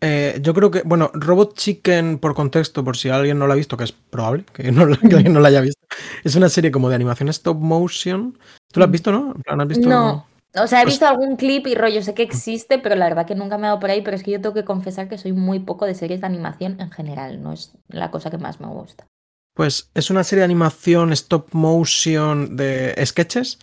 [0.00, 3.56] Eh, yo creo que, bueno, Robot Chicken, por contexto, por si alguien no lo ha
[3.56, 5.80] visto, que es probable que, no, que alguien no la haya visto,
[6.22, 8.38] es una serie como de animación stop motion.
[8.72, 9.34] ¿Tú la has visto, no?
[9.46, 9.88] ¿has visto?
[9.88, 13.06] No, o sea, he Pues- visto algún clip y rollo, sé que existe, pero la
[13.08, 15.08] verdad que nunca me he dado por ahí, pero es que yo tengo que confesar
[15.08, 18.38] que soy muy poco de series de animación en general, no es la cosa que
[18.38, 19.06] más me gusta.
[19.54, 23.58] Pues es una serie de animación stop motion de sketches,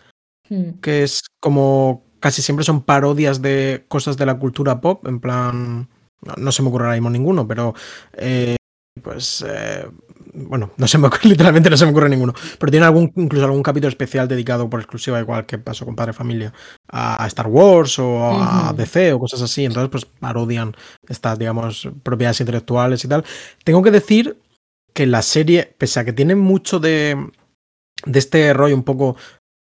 [0.49, 0.79] Hmm.
[0.81, 5.87] que es como casi siempre son parodias de cosas de la cultura pop, en plan,
[6.25, 7.73] no, no se me ocurre ahora mismo ninguno, pero
[8.13, 8.55] eh,
[9.01, 9.85] pues eh,
[10.33, 13.45] bueno, no se me ocurre, literalmente no se me ocurre ninguno, pero tiene algún, incluso
[13.45, 16.53] algún capítulo especial dedicado por exclusiva, igual que pasó con Padre Familia,
[16.91, 19.65] a, Star Wars o a DC o cosas así.
[19.65, 20.73] Entonces, pues parodian
[21.07, 23.23] estas, digamos, propiedades intelectuales y tal.
[23.63, 24.37] Tengo que decir
[24.93, 27.31] que la serie, pese a que tiene mucho de,
[28.05, 29.15] de este rollo un poco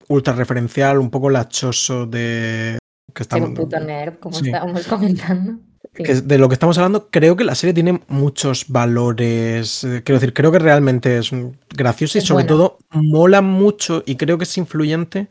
[0.08, 2.78] ultra referencial, un poco lachoso de...
[3.14, 5.60] Que estamos, puto nerd, como estábamos comentando
[5.98, 9.84] de lo que estamos hablando, creo que la serie tiene muchos valores.
[9.84, 11.32] Eh, quiero decir, creo que realmente es
[11.70, 15.28] graciosa y sobre todo mola mucho y creo que es influyente,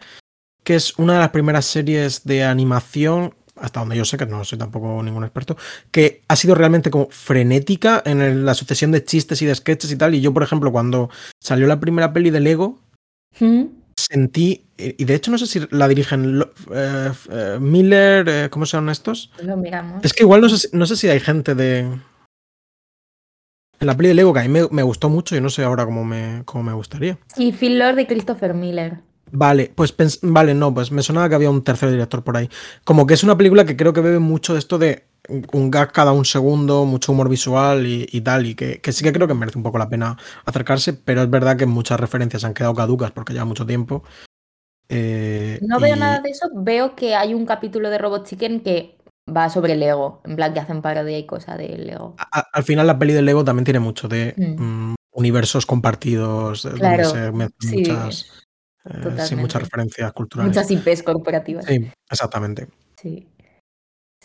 [0.62, 4.44] que es una de las primeras series de animación, hasta donde yo sé que no
[4.44, 5.57] soy tampoco ningún experto,
[5.90, 9.96] que ha sido realmente como frenética en la sucesión de chistes y de sketches y
[9.96, 10.14] tal.
[10.14, 12.81] Y yo, por ejemplo, cuando salió la primera peli de Lego,
[13.40, 13.64] ¿Mm?
[13.96, 18.88] Sentí, eh, y de hecho no sé si la dirigen eh, eh, Miller, ¿cómo son
[18.88, 19.30] estos?
[19.42, 20.04] Lo miramos.
[20.04, 21.80] Es que igual no sé, no sé si hay gente de...
[23.80, 25.85] En la peli de Lego que a mí me, gustó mucho y no sé ahora
[25.85, 27.18] cómo me, cómo me gustaría.
[27.37, 29.00] Y Phil Lord y Christopher Miller.
[29.33, 32.48] Vale, pues vale, no, pues me sonaba que había un tercer director por ahí.
[32.85, 35.92] Como que es una película que creo que bebe mucho de esto de un gag
[35.92, 39.58] cada un segundo, mucho humor visual y, tal, y que, sí que creo que merece
[39.58, 43.32] un poco la pena acercarse, pero es verdad que muchas referencias han quedado caducas porque
[43.32, 44.04] lleva mucho tiempo.
[44.88, 48.98] Eh, no veo nada de eso, veo que hay un capítulo de Robot Chicken que
[49.34, 52.16] va sobre Lego, en plan que hacen parodia y cosa de Lego.
[52.52, 54.62] al final la peli de Lego también tiene mucho de mm.
[54.62, 58.46] Mm, universos compartidos, claro, donde se muchas,
[58.84, 60.54] eh, muchas referencias culturales.
[60.54, 61.64] Muchas IPs corporativas.
[61.64, 62.68] Sí, exactamente.
[63.00, 63.26] Sí.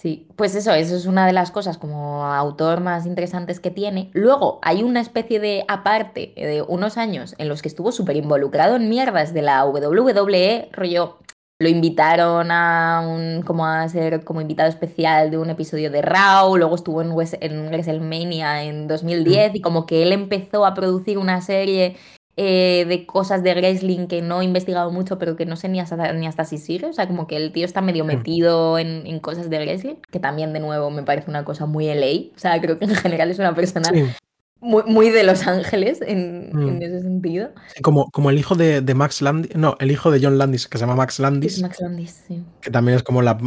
[0.02, 4.10] Sí, pues eso, eso es una de las cosas como autor más interesantes que tiene.
[4.14, 8.78] Luego hay una especie de aparte de unos años en los que estuvo súper involucrado
[8.78, 11.18] en mierdas de la WWE, rollo,
[11.62, 16.56] lo invitaron a un, como a ser como invitado especial de un episodio de Raw,
[16.56, 19.56] luego estuvo en, en WrestleMania en 2010 mm.
[19.58, 21.98] y como que él empezó a producir una serie
[22.42, 25.82] eh, de cosas de wrestling que no he investigado mucho, pero que no sé ni
[25.82, 26.86] hasta, ni hasta si sigue.
[26.86, 30.54] O sea, como que el tío está medio metido en, cosas de wrestling, que también,
[30.54, 32.34] de nuevo, me parece una cosa muy LA.
[32.34, 33.92] O sea, creo que en general es una persona
[34.62, 36.82] muy, muy, de Los Ángeles en, mm.
[36.82, 37.50] ese sentido.
[37.82, 40.84] como, como el hijo de, Max Landis, no, el hijo de John Landis, que se
[40.84, 41.62] llama Max Landis.
[41.62, 42.42] Max Landis, sí.
[42.62, 43.38] Que también es como la,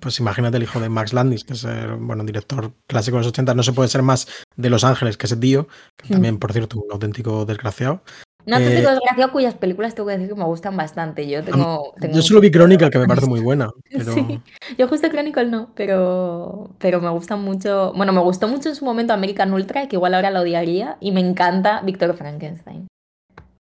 [0.00, 3.28] pues imagínate el hijo de Max Landis, que es el, bueno, director clásico de los
[3.28, 6.12] 80, no se puede ser más de Los Ángeles que ese tío, que mm.
[6.12, 8.00] también, por cierto, un auténtico desgraciado.
[8.46, 11.28] No te digo desgraciado cuyas películas tengo que decir que me gustan bastante.
[11.28, 11.92] Yo tengo.
[12.00, 13.70] yo solo vi Chronicle, que me parece muy buena.
[13.90, 14.40] Sí.
[14.78, 17.92] Yo justo Chronicle no, pero, pero me gusta mucho.
[17.94, 21.12] Bueno, me gustó mucho en su momento American Ultra, que igual ahora la odiaría, y
[21.12, 22.88] me encanta Víctor Frankenstein.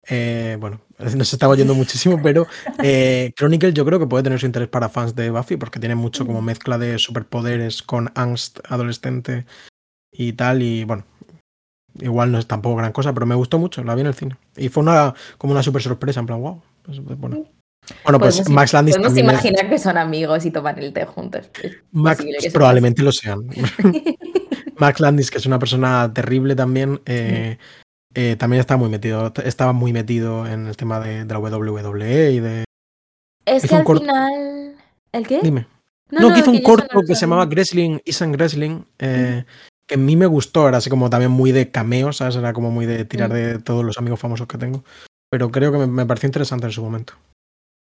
[0.09, 2.47] Eh, bueno, nos está oyendo muchísimo, pero
[2.81, 5.95] eh, Chronicle yo creo que puede tener su interés para fans de Buffy, porque tiene
[5.95, 9.45] mucho como mezcla de superpoderes con angst adolescente
[10.11, 11.03] y tal, y bueno,
[12.01, 14.37] igual no es tampoco gran cosa, pero me gustó mucho, la vi en el cine.
[14.55, 16.61] Y fue una como una super sorpresa, en plan, wow.
[16.83, 17.45] Pues, bueno.
[18.03, 21.49] Bueno, pues Max Landis podemos imaginar que son amigos y toman el té juntos.
[21.91, 23.47] Max, probablemente lo sean.
[24.77, 27.57] Max Landis, que es una persona terrible también, eh,
[28.13, 32.39] eh, también está muy metido, estaba muy metido en el tema de, la WWE y
[32.39, 32.63] de.
[33.45, 34.75] Es que al final.
[35.13, 35.39] ¿El qué?
[35.41, 35.67] Dime.
[36.09, 39.43] No, que hizo un corto que se llamaba Wrestling Isn't Wrestling, eh,
[39.87, 42.35] que a mí me gustó, era así como también muy de cameo, ¿sabes?
[42.35, 43.33] Era como muy de tirar mm.
[43.33, 44.83] de todos los amigos famosos que tengo.
[45.29, 47.13] Pero creo que me, pareció interesante en su momento.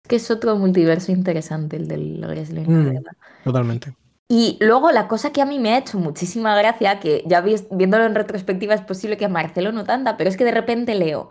[0.07, 2.65] Que es otro multiverso interesante el del wrestling.
[2.65, 3.03] Mm,
[3.43, 3.93] totalmente.
[4.29, 8.05] Y luego la cosa que a mí me ha hecho muchísima gracia, que ya viéndolo
[8.05, 11.29] en retrospectiva es posible que a Marcelo no tanta, pero es que de repente leo,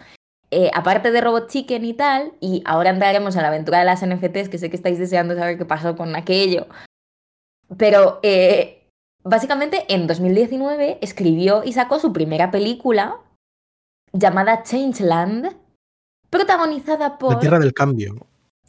[0.51, 4.03] eh, aparte de Robot Chicken y tal, y ahora entraremos en la aventura de las
[4.03, 6.66] NFTs, que sé que estáis deseando saber qué pasó con aquello,
[7.77, 8.76] pero eh,
[9.29, 13.17] Básicamente, en 2019 escribió y sacó su primera película
[14.12, 15.57] llamada Changeland,
[16.31, 17.35] protagonizada por...
[17.35, 18.15] La Tierra del Cambio.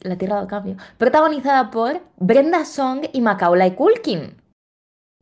[0.02, 0.76] La Tierra del Cambio.
[0.98, 4.42] Protagonizada por Brenda Song y Macaulay Culkin.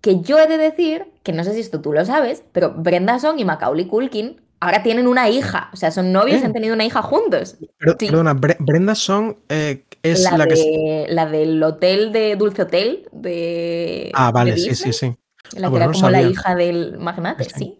[0.01, 3.19] Que yo he de decir, que no sé si esto tú lo sabes, pero Brenda
[3.19, 5.69] Song y Macaulay Culkin ahora tienen una hija.
[5.73, 6.45] O sea, son novios y ¿Eh?
[6.45, 7.57] han tenido una hija juntos.
[7.77, 11.07] Perdona, Brenda Song eh, es la, que...
[11.09, 14.11] La del hotel de Dulce Hotel de...
[14.13, 15.13] Ah, vale, sí, sí, sí.
[15.55, 17.77] La ah, que era como la hija del magnate, sí.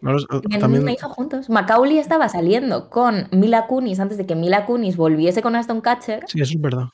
[0.50, 1.50] Tienen una hija juntos.
[1.50, 6.24] Macaulay estaba saliendo con Mila Kunis antes de que Mila Kunis volviese con Aston Catcher.
[6.28, 6.86] Sí, eso es verdad.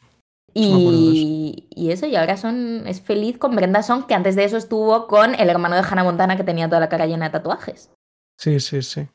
[0.54, 4.58] Y, y, eso, y ahora son, es feliz con Brenda Song, que antes de eso
[4.58, 7.90] estuvo con el hermano de Hannah Montana que tenía toda la cara llena de tatuajes.
[8.38, 9.08] Sí, sí, sí.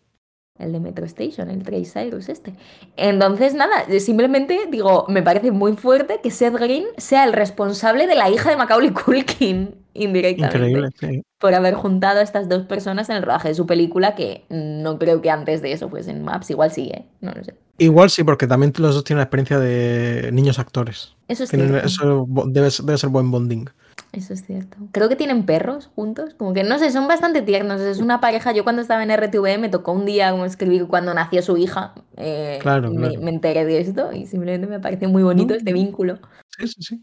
[0.59, 2.55] El de Metro Station, el Trace Cyrus este.
[2.97, 8.15] Entonces, nada, simplemente digo, me parece muy fuerte que Seth Green sea el responsable de
[8.15, 9.75] la hija de Macaulay Culkin.
[9.99, 10.59] Indirectamente.
[10.59, 11.23] Increíble, sí.
[11.39, 14.99] Por haber juntado a estas dos personas en el rodaje de su película, que no
[14.99, 17.07] creo que antes de eso fuesen Maps, igual sí, ¿eh?
[17.21, 17.55] No lo sé.
[17.79, 21.15] Igual sí, porque también los dos tienen la experiencia de niños actores.
[21.29, 21.87] Eso es Tienen- cierto.
[21.89, 23.67] eso debe, debe ser buen bonding.
[24.13, 24.79] Eso es cierto.
[24.93, 27.83] Creo que tienen perros juntos, como que no sé, son bastante tiernos.
[27.83, 28.53] Es una pareja.
[28.53, 31.93] Yo cuando estaba en RTV me tocó un día como escribir cuando nació su hija.
[32.17, 33.21] eh, Claro, me, claro.
[33.21, 36.19] me enteré de esto y simplemente me pareció muy bonito este vínculo.
[36.57, 37.03] Sí, sí, sí.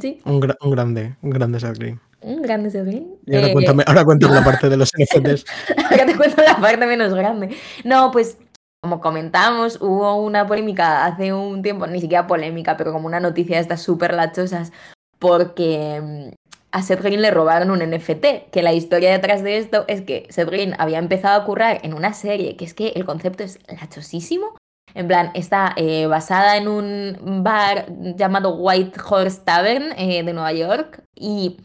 [0.00, 2.00] Sí, Un, gra- un grande, un grande Green.
[2.20, 3.16] Un grande Sergín.
[3.26, 5.44] Y ahora Eh, cuéntame, ahora cuéntame la parte de los NFTs.
[5.90, 7.56] Ahora te cuento la parte menos grande.
[7.84, 8.38] No, pues
[8.80, 13.56] como comentamos, hubo una polémica hace un tiempo, ni siquiera polémica, pero como una noticia
[13.56, 14.72] de estas súper lachosas,
[15.18, 16.28] porque mm,
[16.70, 20.26] a Seth Green le robaron un NFT, que la historia detrás de esto es que
[20.30, 23.58] Seth Green había empezado a currar en una serie, que es que el concepto es
[23.68, 24.54] lachosísimo.
[24.94, 30.52] En plan, está eh, basada en un bar llamado White Horse Tavern eh, de Nueva
[30.52, 31.58] York y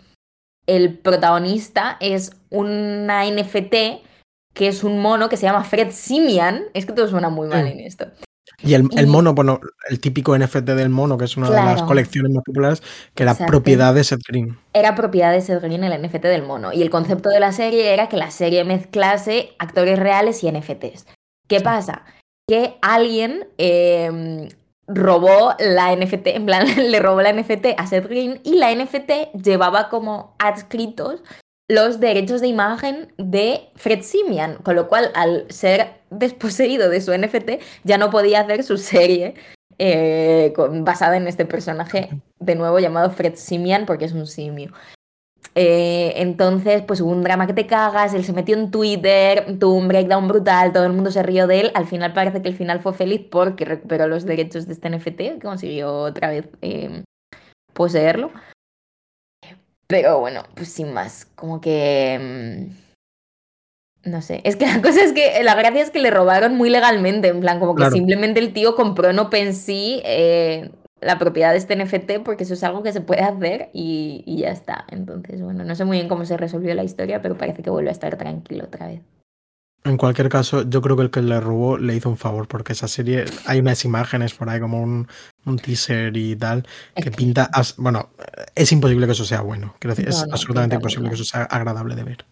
[0.68, 4.04] el protagonista es una NFT
[4.54, 6.66] que es un mono que se llama Fred Simian.
[6.74, 8.06] Es que todo suena muy mal en esto.
[8.62, 12.32] Y el, mono, bueno, el típico NFT del mono, que es una de las colecciones
[12.32, 12.82] más populares,
[13.14, 13.52] que era Exacto.
[13.52, 14.58] propiedad de Seth Green.
[14.74, 16.72] Era propiedad de Seth Green el NFT del mono.
[16.72, 21.06] Y el concepto de la serie era que la serie mezclase actores reales y NFTs.
[21.48, 21.64] ¿Qué Sí.
[21.64, 22.06] pasa?
[22.48, 24.50] Que alguien eh,
[24.88, 29.34] robó la NFT, en plan, le robó la NFT a Seth Green y la NFT
[29.44, 31.24] llevaba como adscritos
[31.70, 37.18] los derechos de imagen de Fred Simian, con lo cual al ser desposeído de su
[37.18, 39.36] NFT ya no podía hacer su serie
[39.80, 44.72] eh, con- basada en este personaje de nuevo llamado Fred Simian porque es un simio.
[45.56, 49.76] Eh, entonces, pues hubo un drama que te cagas, él se metió en Twitter, tuvo
[49.76, 51.72] un breakdown brutal, todo el mundo se rió de él.
[51.76, 55.18] Al final parece que el final fue feliz porque recuperó los derechos de este NFT,
[55.18, 57.04] que consiguió otra vez eh,
[57.74, 58.32] poseerlo.
[59.88, 62.68] Pero bueno, pues sin más, como que...
[64.06, 66.56] mm, No sé, es que la cosa es que la gracia es que le robaron
[66.58, 67.96] muy legalmente, en plan, como que Claro.
[67.96, 70.72] simplemente el tío compró en OpenSea eh,
[71.06, 74.38] la propiedad de este NFT porque eso es algo que se puede hacer y, y
[74.40, 74.86] ya está.
[74.90, 77.90] Entonces, bueno, no sé muy bien cómo se resolvió la historia, pero parece que vuelve
[77.90, 79.02] a estar tranquilo otra vez.
[79.86, 82.72] En cualquier caso, yo creo que el que le robó le hizo un favor, porque
[82.72, 85.10] esa serie, hay unas imágenes por ahí, como un,
[85.46, 87.50] un teaser y tal, que pinta.
[87.52, 88.10] as- bueno,
[88.56, 89.76] es imposible que eso sea bueno.
[89.80, 92.26] Quiero decir, No, es no, absolutamente imposible que eso sea agradable de ver.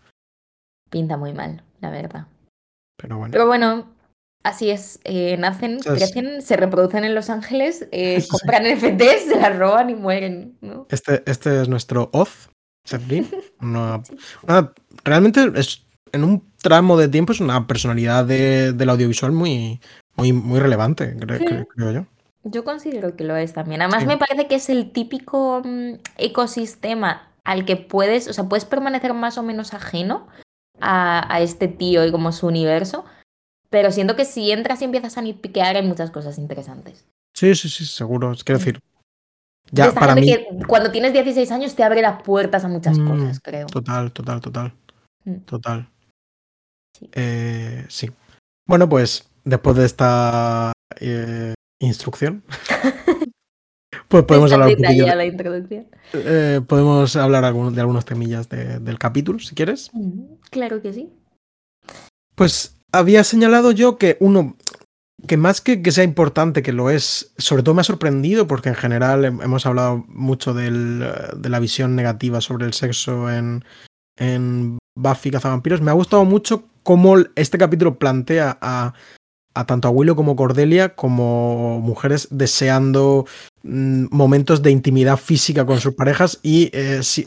[0.90, 2.28] Pinta muy mal, la verdad.
[2.98, 3.32] Pero bueno.
[3.34, 3.90] Pero bueno,
[4.44, 5.00] así es.
[5.04, 9.96] eh, nacen, crecen, se reproducen en Los Ángeles, eh, compran NFTs, se las roban y
[9.96, 10.88] mueren, ¿no?
[10.90, 12.50] Este, este es nuestro Oz,
[13.08, 13.30] Green.
[13.62, 14.02] Una,
[14.44, 14.74] una-
[15.04, 19.80] realmente es en un tramo de tiempo es una personalidad de- del audiovisual muy,
[20.16, 21.46] muy, muy relevante, Sí.
[21.76, 22.06] creo yo.
[22.44, 23.82] Yo considero que lo es también.
[23.84, 24.08] Además, Sí.
[24.08, 29.14] me parece que es el típico mm, ecosistema al que puedes, o sea, puedes permanecer
[29.14, 30.28] más o menos ajeno
[30.80, 33.06] a, a este tío y como su universo.
[33.72, 37.06] Pero siento que si entras y empiezas a nitpiquear hay muchas cosas interesantes.
[37.36, 38.34] Sí, sí, sí, seguro.
[38.46, 38.66] Quiero Sí.
[38.66, 38.82] decir, De
[39.72, 40.26] ya esta para mí.
[40.28, 43.68] que cuando tienes 16 años te abre las puertas a muchas Mm, cosas, creo.
[43.68, 44.74] Total, total, total.
[45.24, 45.36] Mm.
[45.46, 45.90] Total.
[47.00, 47.10] Sí.
[47.14, 48.12] Eh, sí.
[48.68, 52.44] Bueno, pues después de esta eh, instrucción,
[54.10, 54.90] pues podemos hablar un poquillo.
[55.06, 55.88] detallada de- la introducción.
[56.14, 59.90] eh, podemos hablar de algunos temillas de- del capítulo, si quieres.
[59.94, 61.10] Mm, Claro que sí.
[62.36, 64.56] Pues había señalado yo que uno,
[65.28, 68.70] que más que que sea importante, que lo es, sobre todo me ha sorprendido porque
[68.70, 73.32] en general hem- hemos hablado mucho del, eh, de la visión negativa sobre el sexo
[73.32, 73.64] en,
[74.18, 75.82] en Buffy Cazavampiros.
[75.82, 78.94] Me ha gustado mucho cómo este capítulo plantea a,
[79.54, 83.26] a tanto a Willow como Cordelia como mujeres deseando
[83.64, 87.26] mm, momentos de intimidad física con sus parejas y, eh, sí-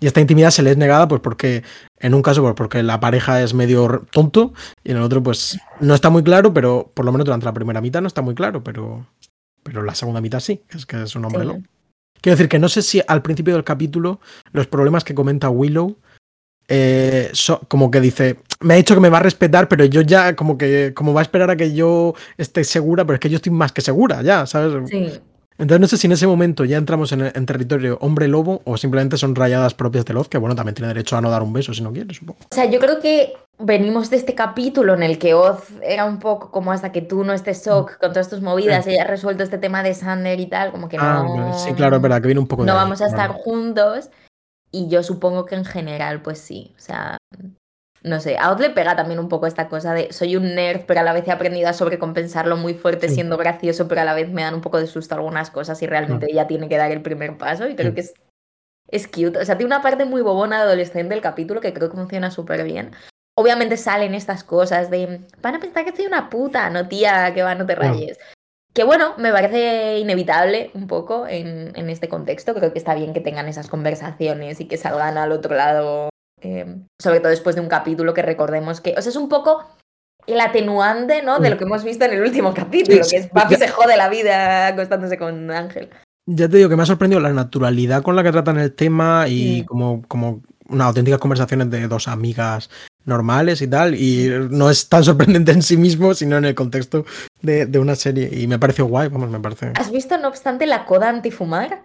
[0.00, 1.62] y esta intimidad se les es negada pues porque
[2.00, 5.58] en un caso pues porque la pareja es medio tonto y en el otro pues
[5.80, 8.34] no está muy claro, pero por lo menos durante la primera mitad no está muy
[8.34, 9.06] claro, pero,
[9.62, 11.62] pero la segunda mitad sí, es que es un hombre Sí.
[12.20, 14.18] Quiero decir que no sé si al principio del capítulo
[14.52, 15.98] los problemas que comenta Willow,
[16.68, 20.00] eh, so- como que dice, me ha dicho que me va a respetar, pero yo
[20.00, 23.30] ya como que, como va a esperar a que yo esté segura, pero es que
[23.30, 24.88] yo estoy más que segura ya, ¿sabes?
[24.90, 25.20] Sí.
[25.56, 28.76] Entonces no sé si en ese momento ya entramos en, en territorio hombre lobo o
[28.76, 31.52] simplemente son rayadas propias de Love, que bueno, también tiene derecho a no dar un
[31.52, 32.40] beso si no quiere, supongo.
[32.50, 36.18] O sea, yo creo que venimos de este capítulo en el que Oz era un
[36.18, 39.44] poco como hasta que tú no estés shock con todas tus movidas y hayas resuelto
[39.44, 41.56] este tema de Sander y tal, como que Ah, no.
[41.56, 44.10] Sí, claro, es verdad, que viene un poco de No ahí, vamos a estar juntos.
[44.76, 46.74] Y yo supongo que en general, pues sí.
[46.76, 47.16] O sea,
[48.02, 48.36] no sé.
[48.38, 51.02] A Oz le pega también un poco esta cosa de soy un nerd, pero a
[51.04, 53.14] la vez he aprendido a sobrecompensarlo muy fuerte Sí.
[53.14, 55.86] siendo gracioso, pero a la vez me dan un poco de susto algunas cosas y
[55.86, 57.68] realmente ella tiene que dar el primer paso.
[57.68, 57.94] Y creo Sí.
[57.94, 58.14] que es
[58.88, 59.38] es cute.
[59.38, 62.64] O sea, tiene una parte muy bobona adolescente del capítulo que creo que funciona súper
[62.64, 62.90] bien.
[63.36, 67.42] Obviamente salen estas cosas de, van a pensar que soy una puta, no tía, que
[67.42, 68.18] va, no te rayes.
[68.74, 72.54] Que bueno, me parece inevitable un poco en, en, este contexto.
[72.54, 76.08] Creo que está bien que tengan esas conversaciones y que salgan al otro lado,
[76.42, 76.66] eh,
[77.00, 79.64] sobre todo después de un capítulo que recordemos que, o sea, es un poco
[80.26, 81.38] el atenuante, ¿no?
[81.38, 84.08] De lo que hemos visto en el último capítulo, que es Buffy se jode la
[84.08, 85.90] vida acostándose con Ángel.
[86.26, 89.28] Ya te digo que me ha sorprendido la naturalidad con la que tratan el tema
[89.28, 89.64] y mm.
[89.66, 92.70] como, como unas auténticas conversaciones de dos amigas
[93.04, 97.04] normales y tal, y no es tan sorprendente en sí mismo, sino en el contexto
[97.42, 98.28] de, de una serie.
[98.32, 99.72] Y me parece guay, vamos, me parece.
[99.74, 101.82] ¿Has visto, no obstante, la coda antifumar?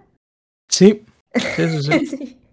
[0.70, 1.03] Sí.
[1.36, 2.36] Sí, sí, sí.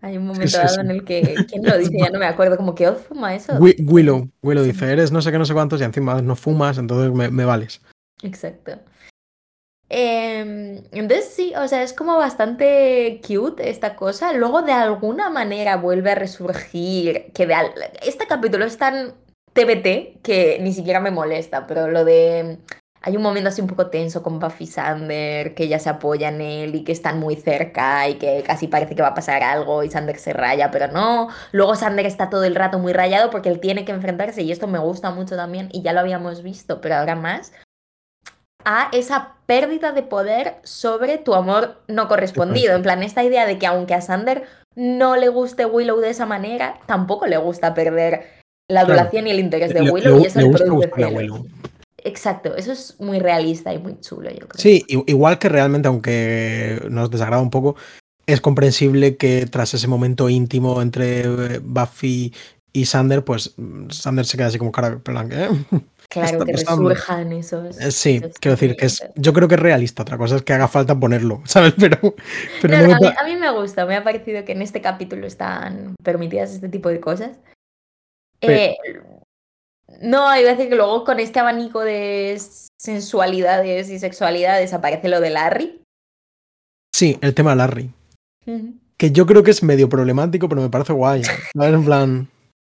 [0.00, 1.98] Hay un momento dado en el que, ¿quién lo dice?
[1.98, 3.54] Ya no me acuerdo, como que Oz fuma eso.
[3.58, 7.12] Willow, Willow dice, eres no sé qué, no sé cuántos y encima no fumas, entonces
[7.12, 7.80] me, me vales.
[8.22, 8.78] Exacto.
[9.88, 14.32] Eh, entonces sí, o sea, es como bastante cute esta cosa.
[14.32, 17.32] Luego de alguna manera vuelve a resurgir.
[17.32, 17.54] Que de
[18.02, 19.14] Este capítulo es tan
[19.52, 22.58] TBT que ni siquiera me molesta, pero lo de...
[23.02, 26.40] Hay un momento así un poco tenso con Buffy Sander, que ella se apoya en
[26.40, 29.84] él y que están muy cerca y que casi parece que va a pasar algo
[29.84, 31.28] y Sander se raya, pero no.
[31.52, 34.66] Luego Sander está todo el rato muy rayado porque él tiene que enfrentarse y esto
[34.66, 37.52] me gusta mucho también y ya lo habíamos visto, pero ahora más
[38.66, 42.74] a esa pérdida de poder sobre tu amor no correspondido.
[42.74, 44.42] En plan, esta idea de que aunque a Sander
[44.74, 48.26] no le guste Willow de esa manera, tampoco le gusta perder
[48.68, 50.20] la adulación y el interés de Willow.
[50.20, 50.90] y eso le, produce
[51.98, 54.60] Exacto, eso es muy realista y muy chulo, yo creo.
[54.60, 57.76] Sí, igual que realmente, aunque nos desagrada un poco,
[58.26, 62.34] es comprensible que tras ese momento íntimo entre Buffy
[62.72, 63.54] y Sander, pues
[63.90, 65.00] Sander se queda así como cara
[65.30, 65.48] ¿eh?
[66.08, 67.80] Claro, que resurjan esos.
[67.80, 70.52] Eh, sí, quiero decir que es, yo creo que es realista, otra cosa es que
[70.52, 71.74] haga falta ponerlo, ¿sabes?
[71.78, 72.14] Pero,
[72.62, 76.68] pero a, mí, me gusta, me ha parecido que en este capítulo están permitidas este
[76.68, 77.38] tipo de cosas.
[78.40, 78.76] Eh,
[80.00, 82.40] no, iba a decir que luego con este abanico de
[82.78, 85.82] sensualidades y sexualidades aparece lo de Larry.
[86.94, 87.90] Sí, el tema de Larry.
[88.96, 91.22] Que yo creo que es medio problemático, pero me parece guay.
[91.54, 92.28] En plan.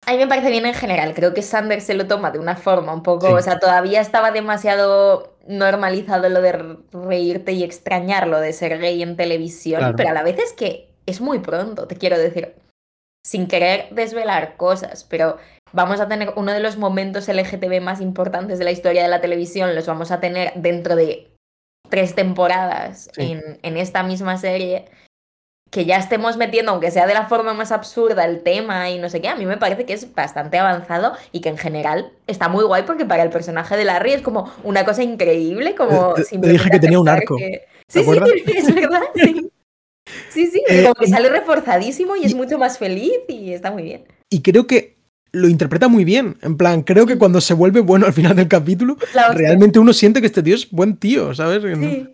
[0.07, 2.55] A mí me parece bien en general, creo que Sanders se lo toma de una
[2.55, 8.51] forma un poco, o sea, todavía estaba demasiado normalizado lo de reírte y extrañarlo de
[8.51, 12.17] ser gay en televisión, pero a la vez es que es muy pronto, te quiero
[12.17, 12.55] decir,
[13.25, 15.37] sin querer desvelar cosas, pero
[15.71, 19.21] vamos a tener uno de los momentos LGTB más importantes de la historia de la
[19.21, 21.31] televisión, los vamos a tener dentro de
[21.89, 24.85] tres temporadas en, en esta misma serie
[25.71, 29.09] que ya estemos metiendo, aunque sea de la forma más absurda, el tema y no
[29.09, 32.49] sé qué, a mí me parece que es bastante avanzado y que en general está
[32.49, 36.13] muy guay porque para el personaje de Larry es como una cosa increíble, como...
[36.13, 37.37] Te, dije que tenía un arco.
[37.87, 38.09] Sí, sí,
[38.57, 39.49] es verdad, sí.
[40.29, 43.83] Sí, sí, eh, como que sale reforzadísimo y es mucho más feliz y está muy
[43.83, 44.03] bien.
[44.29, 44.97] Y creo que
[45.31, 46.37] lo interpreta muy bien.
[46.41, 48.97] En plan, creo que cuando se vuelve bueno al final del capítulo,
[49.33, 51.63] realmente uno siente que este tío es buen tío, ¿sabes?
[51.79, 52.09] Sí.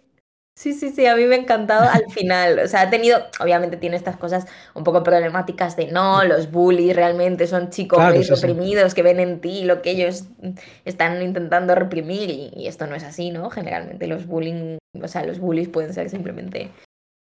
[0.58, 2.58] Sí, sí, sí, a mí me ha encantado al final.
[2.58, 6.96] O sea, ha tenido, obviamente tiene estas cosas un poco problemáticas de no, los bullies
[6.96, 10.24] realmente son chicos reprimidos que ven en ti lo que ellos
[10.84, 13.52] están intentando reprimir y, esto no es así, ¿no?
[13.52, 16.72] Generalmente los bullying, o sea, los bullies pueden ser simplemente...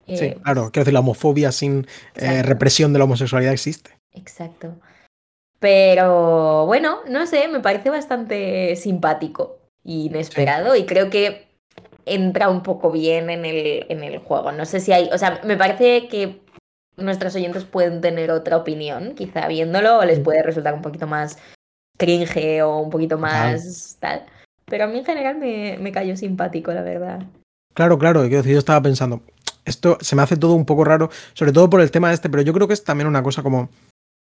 [0.08, 4.00] Eh, sí, claro, quiero decir, la homofobia sin eh, represión de la homosexualidad existe.
[4.14, 4.78] Exacto.
[5.60, 11.45] Pero bueno, no sé, me parece bastante simpático, inesperado y creo que
[12.06, 14.51] entra un poco bien en el, en el juego.
[14.51, 16.41] No sé si hay, o sea, me parece que
[16.97, 21.38] nuestros oyentes pueden tener otra opinión, quizá viéndolo, o les puede resultar un poquito más
[21.97, 24.26] cringe o un poquito más tal.
[24.66, 27.24] Pero a mí en general me, me cayó simpático, la verdad.
[27.74, 29.22] Claro, claro, yo estaba pensando,
[29.66, 32.41] esto se me hace todo un poco raro, sobre todo por el tema este, pero
[32.41, 33.70] yo creo que es también una cosa como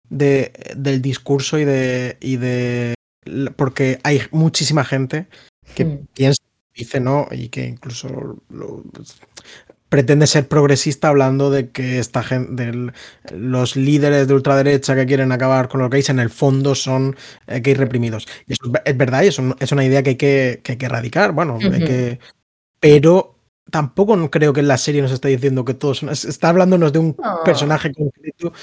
[0.10, 2.96] de, del discurso y de, y de...
[3.56, 5.28] Porque hay muchísima gente
[5.76, 6.08] que hmm.
[6.14, 6.45] piensa
[6.76, 8.42] dice no y que incluso
[8.92, 9.20] pues,
[9.90, 12.92] pretende ser progresista hablando de que esta gente, de
[13.32, 17.16] los líderes de ultraderecha que quieren acabar con los gays en el fondo son
[17.48, 18.28] eh, gays reprimidos.
[18.48, 20.86] Y eso es verdad y eso es una idea que hay que, que, hay que
[20.86, 22.20] erradicar, bueno, hay que,
[22.80, 23.36] pero
[23.72, 27.00] tampoco creo que en la serie nos esté diciendo que todos son, está hablándonos de
[27.00, 28.54] un personaje concreto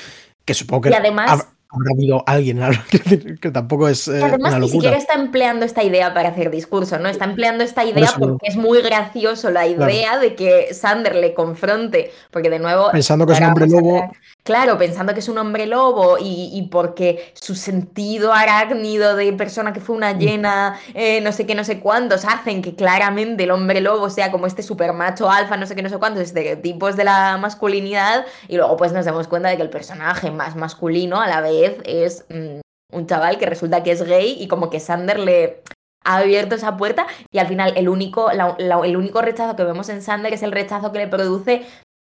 [0.44, 2.60] que supongo que y además, habrá habido alguien
[3.40, 4.06] que, tampoco es.
[4.08, 7.08] Eh, además, ni siquiera está empleando esta idea para hacer discurso, ¿no?
[7.08, 12.12] Está empleando esta idea porque es muy gracioso la idea de que Sander le confronte,
[12.30, 12.90] porque de nuevo.
[12.92, 14.10] Pensando que es un hombre lobo.
[14.44, 19.78] Claro, pensando que es un hombre lobo y, porque su sentido arácnido de persona que
[19.78, 23.80] fue una llena, eh, no sé qué, no sé cuántos, hacen que claramente el hombre
[23.80, 27.04] lobo sea como este super macho alfa, no sé qué, no sé cuántos, estereotipos de
[27.04, 31.28] la masculinidad, y luego pues nos damos cuenta de que el personaje más masculino a
[31.28, 32.62] la vez es mm,
[32.96, 35.62] un chaval que resulta que es gay y como que Sander le
[36.04, 40.02] ha abierto esa puerta y al final el único, el único rechazo que vemos en
[40.02, 41.64] Sander es el rechazo que le produce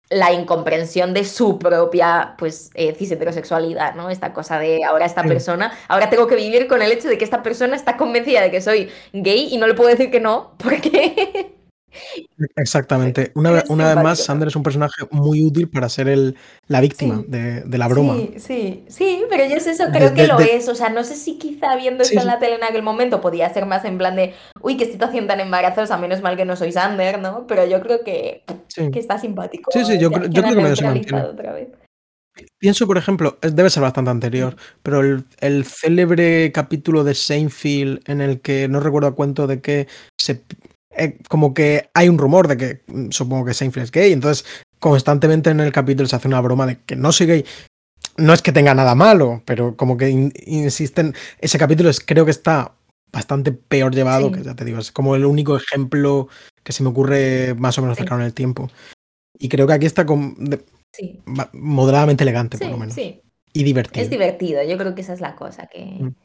[0.09, 4.09] la incomprensión de su propia pues eh, cis heterosexualidad, ¿no?
[4.09, 7.23] Esta cosa de ahora esta persona, ahora tengo que vivir con el hecho de que
[7.23, 10.55] esta persona está convencida de que soy gay y no le puedo decir que no,
[10.57, 11.55] porque
[12.55, 13.31] Exactamente.
[13.35, 16.35] Una, una vez más, Sander es un personaje muy útil para ser el,
[16.67, 18.15] la víctima de, la broma.
[18.15, 20.67] Sí, sí, sí, pero yo es eso, creo que lo es.
[20.67, 23.51] O sea, no sé si quizá viendo esto en la tele en aquel momento podía
[23.53, 26.71] ser más en plan de, uy, qué situación tan embarazosa, menos mal que no soy
[26.71, 27.45] Sander, ¿no?
[27.47, 28.43] Pero yo creo que,
[28.75, 29.71] que está simpático.
[29.71, 31.21] Sí, sí, yo, creo que me se mantiene.
[31.23, 31.69] Otra vez.
[32.57, 38.21] Pienso, por ejemplo, debe ser bastante anterior, pero el, el, célebre capítulo de Seinfeld en
[38.21, 39.87] el que no recuerdo a cuento de que
[40.17, 40.43] se
[40.97, 44.45] eh, como que hay un rumor de que mm, supongo que Seinfeld es gay, entonces
[44.79, 47.45] constantemente en el capítulo se hace una broma de que no soy gay.
[48.17, 51.15] No es que tenga nada malo, pero como que insisten.
[51.39, 52.73] Ese capítulo es, creo que está
[53.11, 56.27] bastante peor llevado, que ya te digo, es como el único ejemplo
[56.63, 58.69] que se me ocurre más o menos cercano en el tiempo.
[59.39, 60.35] Y creo que aquí está con,
[61.53, 62.97] moderadamente elegante, por lo menos.
[62.97, 64.03] Y divertido.
[64.03, 65.85] Es divertido, yo creo que esa es la cosa que.
[65.85, 66.15] Mm.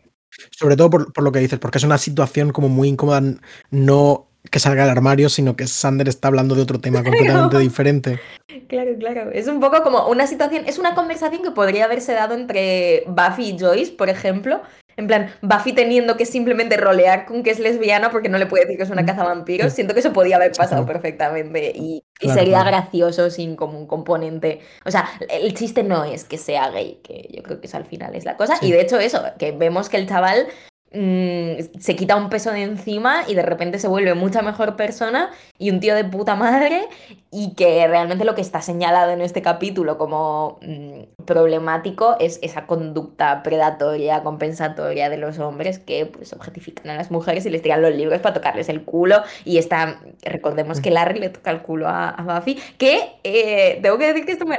[0.50, 3.22] Sobre todo por, por, lo que dices, porque es una situación como muy incómoda,
[3.70, 8.20] no que salga del armario, sino que Sander está hablando de otro tema completamente diferente.
[8.68, 9.30] Claro, claro.
[9.32, 13.50] Es un poco como una situación, es una conversación que podría haberse dado entre Buffy
[13.50, 14.60] y Joyce, por ejemplo.
[14.98, 18.64] En plan, Buffy teniendo que simplemente rolear con que es lesbiana porque no le puede
[18.64, 19.72] decir que es una cazavampiros.
[19.72, 24.58] Siento que eso podía haber pasado perfectamente y, sería gracioso sin como un componente.
[24.84, 27.86] O sea, el chiste no es que sea gay, que yo creo que eso al
[27.86, 28.56] final es la cosa.
[28.60, 30.48] Y de hecho, eso, que vemos que el chaval
[30.90, 35.30] Mm, se quita un peso de encima y de repente se vuelve mucha mejor persona
[35.58, 36.88] y un tío de puta madre
[37.30, 42.66] y que realmente lo que está señalado en este capítulo como mm, problemático es esa
[42.66, 47.82] conducta predatoria, compensatoria de los hombres que pues objetifican a las mujeres y les tiran
[47.82, 51.86] los libros para tocarles el culo y está, recordemos que Larry le toca el culo
[51.88, 54.56] a, Buffy, que eh, tengo que decir que esto me...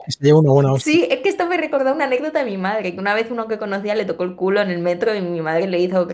[0.80, 3.47] sí, es que esto me recordó una anécdota de mi madre, que una vez uno
[3.47, 6.07] que conocía le tocó el culo en el metro y mi madre le hizo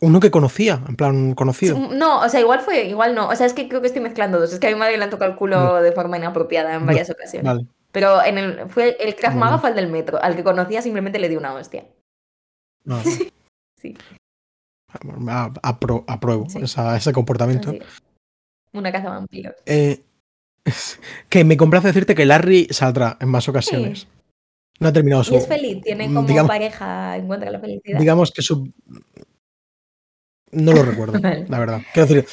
[0.00, 1.78] uno que conocía, en plan conocido.
[1.78, 3.28] No, o sea, igual fue, igual no.
[3.28, 4.52] O sea, es que creo que estoy mezclando dos.
[4.52, 7.10] Es que a mi madre le han tocado el culo de forma inapropiada en varias
[7.10, 7.66] ocasiones.
[7.92, 10.22] Pero en el, fue el Krav Maga fue el del metro.
[10.22, 11.84] Al que conocía simplemente le dio una hostia.
[12.84, 13.02] No.
[13.76, 13.96] sí.
[15.62, 17.74] apruebo ese comportamiento.
[18.72, 19.54] Una caza vampiros.
[19.66, 20.02] Eh,
[21.28, 24.06] que me complace decirte que Larry saldrá en más ocasiones.
[24.80, 25.34] No ha terminado su.
[25.34, 27.98] Y es feliz, tiene mm, como pareja, encuentra la felicidad.
[27.98, 28.72] Digamos que su.
[30.52, 31.18] No lo recuerdo,
[31.48, 31.82] la verdad.
[31.92, 32.26] Quiero decir,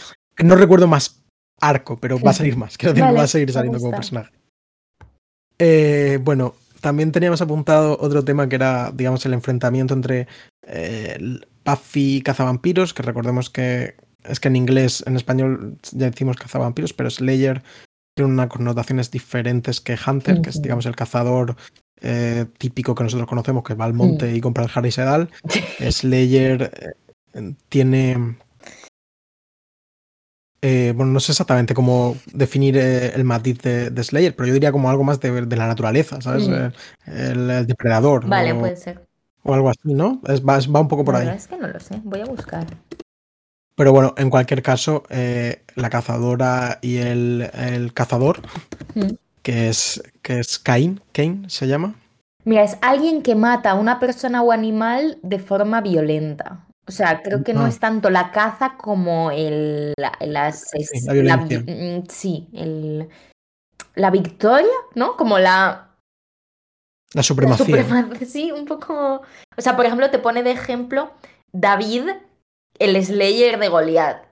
[0.43, 1.23] no recuerdo más
[1.59, 2.77] arco, pero va a salir más.
[2.77, 4.31] Quiero decir, va a seguir saliendo como personaje.
[5.59, 10.27] Eh, bueno, también teníamos apuntado otro tema que era, digamos, el enfrentamiento entre
[10.65, 11.17] eh,
[11.65, 16.93] Buffy y cazavampiros, que recordemos que es que en inglés, en español ya decimos cazavampiros,
[16.93, 17.63] pero Slayer
[18.15, 21.55] tiene unas connotaciones diferentes que Hunter, que es, digamos, el cazador
[22.01, 24.35] eh, típico que nosotros conocemos, que va al monte mm.
[24.35, 25.29] y compra el Harry Sedal.
[25.89, 26.71] Slayer
[27.33, 28.37] eh, tiene.
[30.61, 34.89] Eh, bueno, no sé exactamente cómo definir el matiz de, Slayer, pero yo diría como
[34.89, 36.47] algo más de, la naturaleza, ¿sabes?
[36.47, 36.71] Mm.
[37.05, 38.27] El, depredador.
[38.27, 39.05] Vale, puede ser.
[39.43, 40.21] O algo así, ¿no?
[40.27, 41.27] Es, va, un poco por ahí.
[41.27, 42.65] Es que no lo sé, voy a buscar.
[43.75, 45.03] Pero bueno, en cualquier caso,
[45.75, 48.41] la cazadora y el, cazador
[48.95, 51.95] mm que es, que es Cain, Cain se llama.
[52.43, 56.67] Mira, es alguien que mata a una persona o animal de forma violenta.
[56.85, 57.69] O sea, creo que no ah.
[57.69, 63.07] es tanto la caza como el, la, sí, la, mm, sí, el,
[63.95, 65.15] la victoria, ¿no?
[65.15, 65.95] Como la...
[67.13, 67.85] La supremacía.
[68.27, 69.21] Sí, un poco...
[69.55, 71.13] O sea, por ejemplo, te pone de ejemplo
[71.53, 72.09] David,
[72.79, 74.26] el Slayer de Goliat.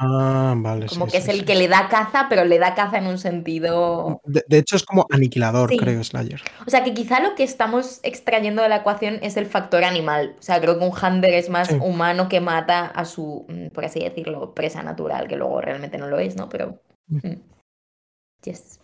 [0.00, 0.86] Ah, vale.
[0.86, 4.20] Como que es el que le da caza, pero le da caza en un sentido.
[4.24, 6.40] De, hecho, es como aniquilador, creo, Slayer.
[6.64, 10.36] O sea, que quizá lo que estamos extrayendo de la ecuación es el factor animal.
[10.38, 13.84] O sea, creo que un Hunter es más humano que mata a su, mm, por
[13.84, 16.48] así decirlo, presa natural, que luego realmente no lo es, ¿no?
[16.48, 16.80] Pero.
[17.08, 17.28] Mm.
[17.28, 17.42] Mm.
[18.44, 18.78] Yes.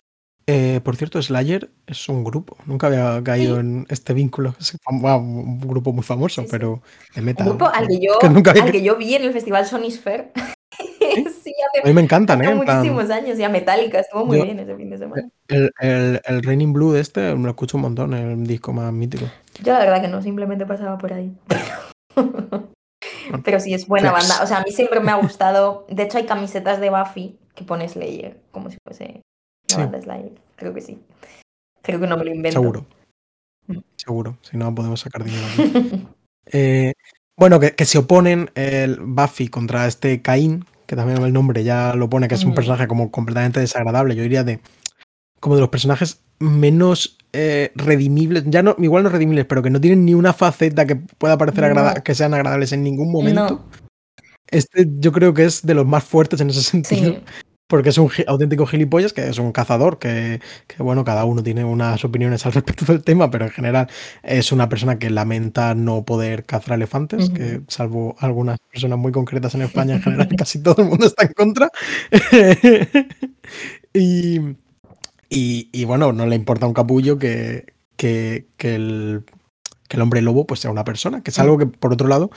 [0.47, 2.57] Eh, por cierto, Slayer es un grupo.
[2.65, 4.53] Nunca había caído en este vínculo.
[4.59, 6.81] Es un grupo muy famoso, pero
[7.15, 7.47] de metal.
[7.47, 8.19] Un grupo al que yo,
[8.61, 10.33] al que yo vi en el festival Sony Sphere.
[10.35, 10.41] ¿Sí?
[10.43, 10.54] hace,
[11.83, 12.49] A mí me encantan, ¿eh?
[12.49, 13.37] En plan, muchísimos años.
[13.39, 15.29] Y a Metallica estuvo muy yo- bien ese fin de semana.
[15.47, 19.25] el, el, el Raining Blue este me lo escucho un montón, el disco más mítico.
[19.63, 21.31] Yo la verdad que no, simplemente pasaba por ahí.
[23.43, 24.27] Pero sí, es buena Flex.
[24.29, 24.43] banda.
[24.43, 25.85] O sea, a mí siempre me ha gustado.
[25.89, 29.21] De hecho, hay camisetas de Buffy que pone Slayer, como si fuese
[29.69, 29.77] la Sí.
[29.77, 30.31] banda Slayer.
[30.55, 30.99] Creo que sí.
[31.81, 32.59] Creo que no me lo invento.
[32.61, 32.85] Seguro.
[33.67, 33.77] Mm.
[33.95, 34.37] Seguro.
[34.41, 35.45] Si no, podemos sacar dinero.
[36.51, 36.93] Eh,
[37.37, 41.95] bueno, que, que se oponen el Buffy contra este Caín, que también el nombre ya
[41.95, 42.55] lo pone, que es un Ujú.
[42.55, 44.15] personaje como completamente desagradable.
[44.15, 44.59] Yo diría de
[45.39, 49.81] como de los personajes menos eh, redimibles, ya no, igual no redimibles, pero que no
[49.81, 51.93] tienen ni una faceta que pueda parecer No.
[52.03, 53.47] que sean agradables en ningún momento.
[53.49, 53.65] No.
[54.49, 57.13] Este yo creo que es de los más fuertes en ese sentido.
[57.13, 57.23] Sí.
[57.67, 61.63] Porque es un auténtico gilipollas, que es un cazador, que, que, bueno, cada uno tiene
[61.65, 63.87] unas opiniones al respecto del tema, pero en general
[64.21, 69.55] es una persona que lamenta no poder cazar elefantes, que salvo algunas personas muy concretas
[69.55, 71.71] en España, en general casi todo el mundo está en contra.
[73.93, 74.39] y,
[75.29, 79.23] y, y, bueno, no le importa un capullo que, que, que, el,
[79.87, 82.31] que el hombre lobo pues sea una persona, que es algo que, por otro lado,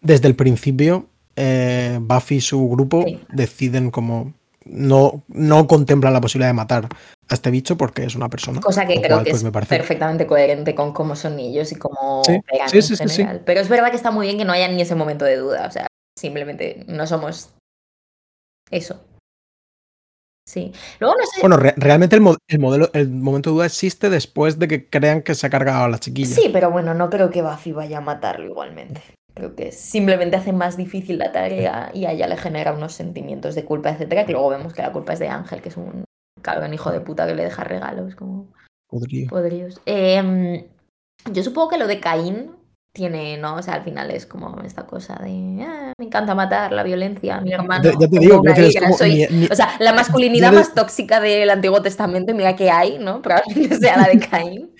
[0.00, 3.20] desde el principio, eh, Buffy y su grupo Sí.
[3.32, 6.88] deciden como no, no contemplan la posibilidad de matar
[7.28, 8.60] a este bicho porque es una persona.
[8.60, 11.72] Cosa que creo cual, que pues, es me parece- perfectamente coherente con cómo son ellos
[11.72, 12.40] y cómo Sí,
[12.82, 13.42] sí, sí, general.
[13.44, 15.66] Pero es verdad que está muy bien que no haya ni ese momento de duda.
[15.66, 15.86] O sea,
[16.18, 17.50] simplemente no somos
[18.70, 19.00] eso.
[20.48, 20.72] Sí.
[20.98, 21.40] Luego no sé.
[21.40, 24.88] Bueno, re- realmente el, mo- el modelo, el momento de duda existe después de que
[24.88, 26.34] crean que se ha cargado a la chiquilla.
[26.34, 29.00] Sí, pero bueno, no creo que Buffy vaya a matarlo igualmente.
[29.34, 33.54] Creo que simplemente hace más difícil la tarea y a ella le genera unos sentimientos
[33.54, 36.04] de culpa, etcétera, que luego vemos que la culpa es de Ángel, que es un
[36.42, 38.48] cabrón hijo de puta que le deja regalos como
[38.90, 39.28] Podría.
[39.30, 39.80] podridos.
[39.86, 40.66] Em,
[41.32, 42.50] yo supongo que lo de Caín
[42.94, 43.54] tiene, ¿no?
[43.56, 47.40] O sea, al final es como esta cosa de "Ah, me encanta matar, la violencia,
[47.40, 47.84] mi hermano.
[47.84, 51.48] Ya, ya te digo, que es como soy- O sea, la masculinidad más tóxica del
[51.48, 53.22] Antiguo Testamento, mira que hay, ¿no?
[53.22, 54.74] Probablemente sea la de Caín.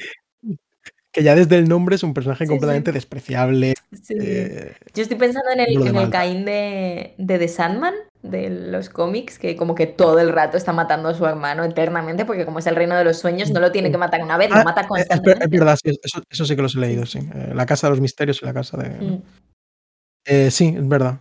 [1.13, 2.95] Que ya desde el nombre es un personaje Sí, completamente sí.
[2.95, 3.75] despreciable.
[4.03, 4.15] Sí.
[4.19, 6.11] eh, Yo estoy pensando en el, en el.
[6.11, 10.73] Caín de, de The Sandman, de los cómics, que como que todo el rato está
[10.73, 13.71] matando a su hermano eternamente, porque como es el reino de los sueños, no lo
[13.73, 15.45] tiene que matar una vez, ah, lo mata eh, constantemente.
[15.45, 17.19] es verdad, sí, eso, eso sí que los he leído, sí.
[17.19, 18.89] Eh, la Casa de los Misterios y la Casa de...
[18.89, 19.23] Mm.
[20.25, 21.19] Eh, sí, es verdad.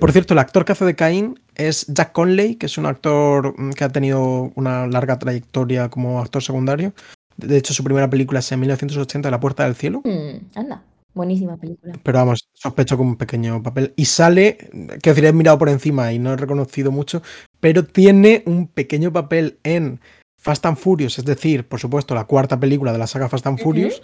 [0.00, 3.54] Por cierto, el actor que hace de Caín es Jack Conley, que es un actor
[3.60, 6.94] mm, que ha tenido una larga trayectoria como actor secundario.
[7.36, 10.02] De hecho, su primera película es en 1980, La Puerta del Cielo.
[10.04, 10.82] Mm, anda,
[11.14, 11.94] buenísima película.
[12.02, 13.92] Pero vamos, sospecho con un pequeño papel.
[13.96, 14.70] Y sale,
[15.02, 17.22] que decir, he mirado por encima y no he reconocido mucho,
[17.60, 20.00] pero tiene un pequeño papel en
[20.38, 23.58] Fast and Furious, es decir, por supuesto, la cuarta película de la saga Fast and.
[23.58, 24.02] Furious,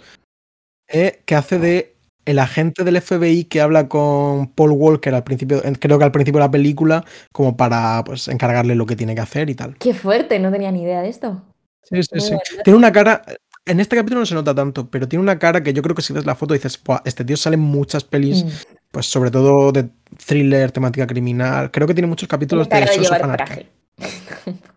[0.87, 5.61] eh, que hace de el agente del FBI que habla con Paul Walker al principio,
[5.79, 9.21] creo que al principio de la película, como para pues encargarle lo que tiene que
[9.21, 9.75] hacer y tal.
[9.77, 11.41] Qué fuerte, no tenía ni idea de esto.
[11.83, 12.35] Sí, sí, sí.
[12.63, 13.21] Tiene una cara.
[13.65, 16.01] En este capítulo no se nota tanto, pero tiene una cara que yo creo que
[16.01, 18.49] si ves la foto dices, "Buah, este tío sale en muchas pelis, Mm.
[18.91, 19.87] pues sobre todo de
[20.25, 21.69] thriller, temática criminal.
[21.71, 23.67] Creo que tiene muchos capítulos de de llevar traje.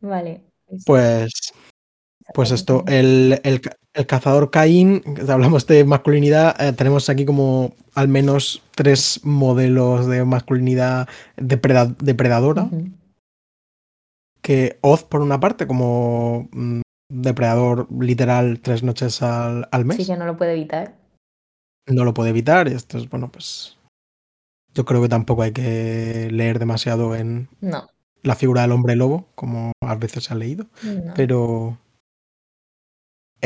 [0.00, 0.42] vale.
[0.66, 1.32] pues, Pues,
[2.34, 3.60] pues esto, el, el
[3.94, 10.24] el cazador Caín, hablamos de masculinidad, eh, tenemos aquí como al menos tres modelos de
[10.24, 12.68] masculinidad depreda- depredadora.
[14.44, 20.04] Que Oz, por una parte, como mm, depredador literal tres noches al, al mes, Sí
[20.06, 20.94] que no lo puede evitar.
[21.88, 22.68] no lo puede evitar.
[22.68, 23.78] Y esto es, bueno, pues.
[24.74, 27.88] Yo creo que tampoco hay que leer demasiado en No.
[28.22, 30.66] la figura del hombre lobo, como a veces se ha leído.
[30.82, 31.14] no.
[31.14, 31.78] Pero.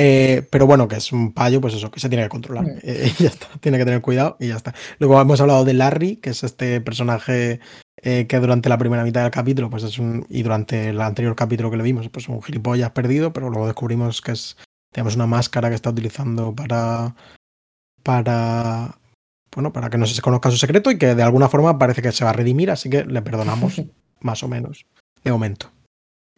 [0.00, 2.64] Eh, pero bueno, que es un payo, pues eso, que se tiene que controlar.
[2.64, 2.78] Mm.
[2.82, 4.72] Eh, y ya está, tiene que tener cuidado y ya está.
[5.00, 7.58] Luego hemos hablado de Larry, que es este personaje
[8.00, 10.24] eh, que durante la primera mitad del capítulo, pues es un.
[10.28, 14.22] Y durante el anterior capítulo que le vimos, pues un gilipollas perdido, pero luego descubrimos
[14.22, 14.56] que es.
[14.92, 17.16] Tenemos una máscara que está utilizando para.
[18.04, 19.00] Para.
[19.52, 22.12] Bueno, para que no se conozca su secreto y que de alguna forma parece que
[22.12, 23.82] se va a redimir, así que le perdonamos,
[24.20, 24.86] más o menos,
[25.24, 25.72] de momento.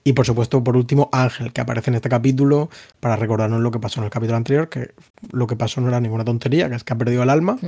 [0.02, 2.70] Y por supuesto, por último, Ángel, que aparece en este capítulo
[3.00, 4.94] para recordarnos lo que pasó en el capítulo anterior, que
[5.30, 7.58] lo que pasó no era ninguna tontería, que es que ha perdido el alma.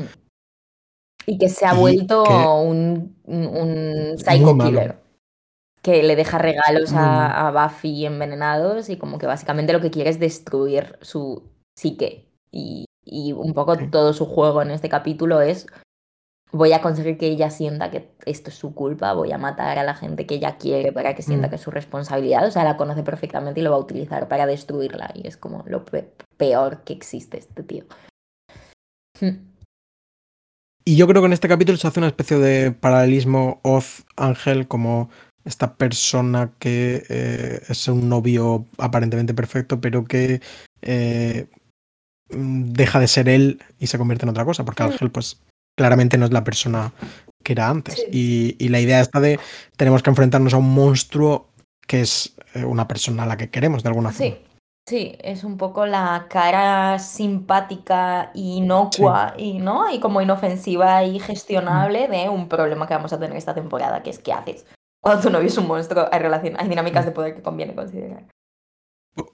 [1.27, 2.25] Y que se ha vuelto
[2.63, 4.99] un, un, psycho killer.
[5.83, 10.11] Que le deja regalos a, a Buffy envenenados y como que básicamente lo que quiere
[10.11, 11.43] es destruir su
[11.77, 12.29] psique.
[12.51, 15.67] Y, y un poco todo su juego en este capítulo es
[16.53, 19.83] voy a conseguir que ella sienta que esto es su culpa, voy a matar a
[19.85, 21.51] la gente que ella quiere para que sienta Mm.
[21.51, 22.47] que es su responsabilidad.
[22.47, 25.11] O sea, la conoce perfectamente y lo va a utilizar para destruirla.
[25.15, 27.85] Y es como lo pe- peor que existe este tío.
[29.21, 29.51] Hmm.
[30.85, 35.11] Y yo creo que en este capítulo se hace una especie de paralelismo Oz-Ángel como
[35.45, 40.41] esta persona que eh, es un novio aparentemente perfecto, pero que
[40.83, 41.47] eh,
[42.31, 45.41] mm, deja de ser él y se convierte en otra cosa, porque Ángel pues
[45.77, 46.93] claramente no es la persona
[47.43, 48.05] que era antes.
[48.13, 49.39] Y, y, la idea está de
[49.77, 51.49] tenemos que enfrentarnos a un monstruo
[51.87, 54.35] que es eh, una persona a la que queremos de alguna forma.
[54.35, 54.39] Sí.
[54.85, 59.89] Sí, es un poco la cara simpática, inocua y, ¿no?
[59.89, 64.11] y como inofensiva y gestionable de un problema que vamos a tener esta temporada, que
[64.11, 64.67] es ¿qué haces?
[65.01, 66.21] Cuando tu novio es un monstruo, hay,
[66.57, 68.25] hay dinámicas de poder que conviene considerar.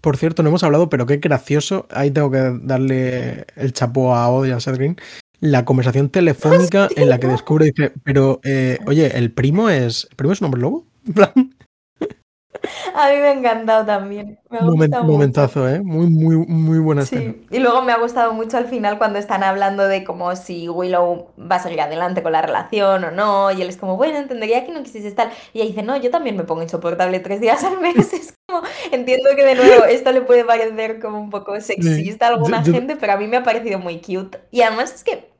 [0.00, 1.86] Por cierto, no hemos hablado, pero qué gracioso.
[1.90, 4.96] Ahí tengo que darle el chapo a Odd y a Seth Green.
[5.40, 10.06] La conversación telefónica en la que descubre dice, pero eh, oye, ¿el primo es.
[10.10, 10.86] ¿El primo es un hombre lobo?
[12.94, 14.38] A mí me ha encantado también.
[14.50, 15.80] Me ha momentazo, ¿eh?
[15.80, 17.46] Muy, muy, muy buena sí.
[17.50, 21.28] Y luego me ha gustado mucho al final cuando están hablando de como si Willow
[21.38, 23.50] va a seguir adelante con la relación o no.
[23.50, 25.30] Y él es como, bueno, entendería que no quisiese estar.
[25.52, 28.12] Y ella dice, no, yo también me pongo insoportable tres días al mes.
[28.18, 32.30] Es como, entiendo que de nuevo esto le puede parecer como un poco sexista a
[32.30, 34.38] alguna gente, pero a mí me ha parecido muy cute.
[34.50, 35.37] Y además es que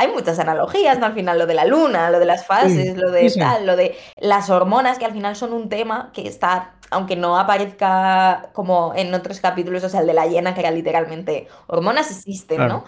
[0.00, 1.04] hay muchas analogías, ¿no?
[1.04, 3.98] Al final lo de la luna, lo de las fases, lo de tal, lo de
[4.18, 9.12] las hormonas, que al final son un tema que está, aunque no aparezca como en
[9.12, 12.84] otros capítulos, o sea, el de la hiena, que era literalmente hormonas existen, ¿no?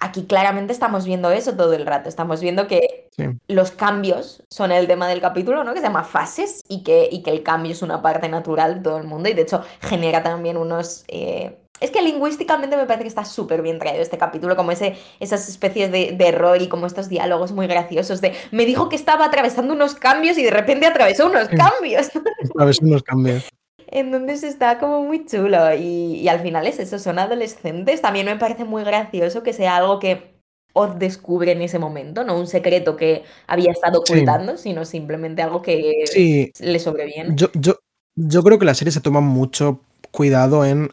[0.00, 2.10] Aquí claramente estamos viendo eso todo el rato.
[2.10, 3.08] Estamos viendo que
[3.48, 5.72] los cambios son el tema del capítulo, ¿no?
[5.72, 8.80] Que se llama fases y que, y que el cambio es una parte natural de
[8.82, 11.04] todo el mundo y de hecho genera también unos...
[11.08, 14.96] Eh, es que lingüísticamente me parece que está súper bien traído este capítulo, como ese,
[15.20, 19.26] esas especies de, error y como estos diálogos muy graciosos de me dijo que estaba
[19.26, 22.10] atravesando unos cambios y de repente atravesó unos cambios.
[22.50, 23.44] Atravesó unos cambios.
[23.86, 28.00] Entonces está como muy chulo y, y, al final es eso, son adolescentes.
[28.00, 30.34] También me parece muy gracioso que sea algo que
[30.72, 35.62] Oz descubre en ese momento, no un secreto que había estado ocultando, sino simplemente algo
[35.62, 37.36] que le sobreviene.
[37.36, 37.76] Yo, yo,
[38.16, 40.90] yo creo que la serie se toma mucho cuidado en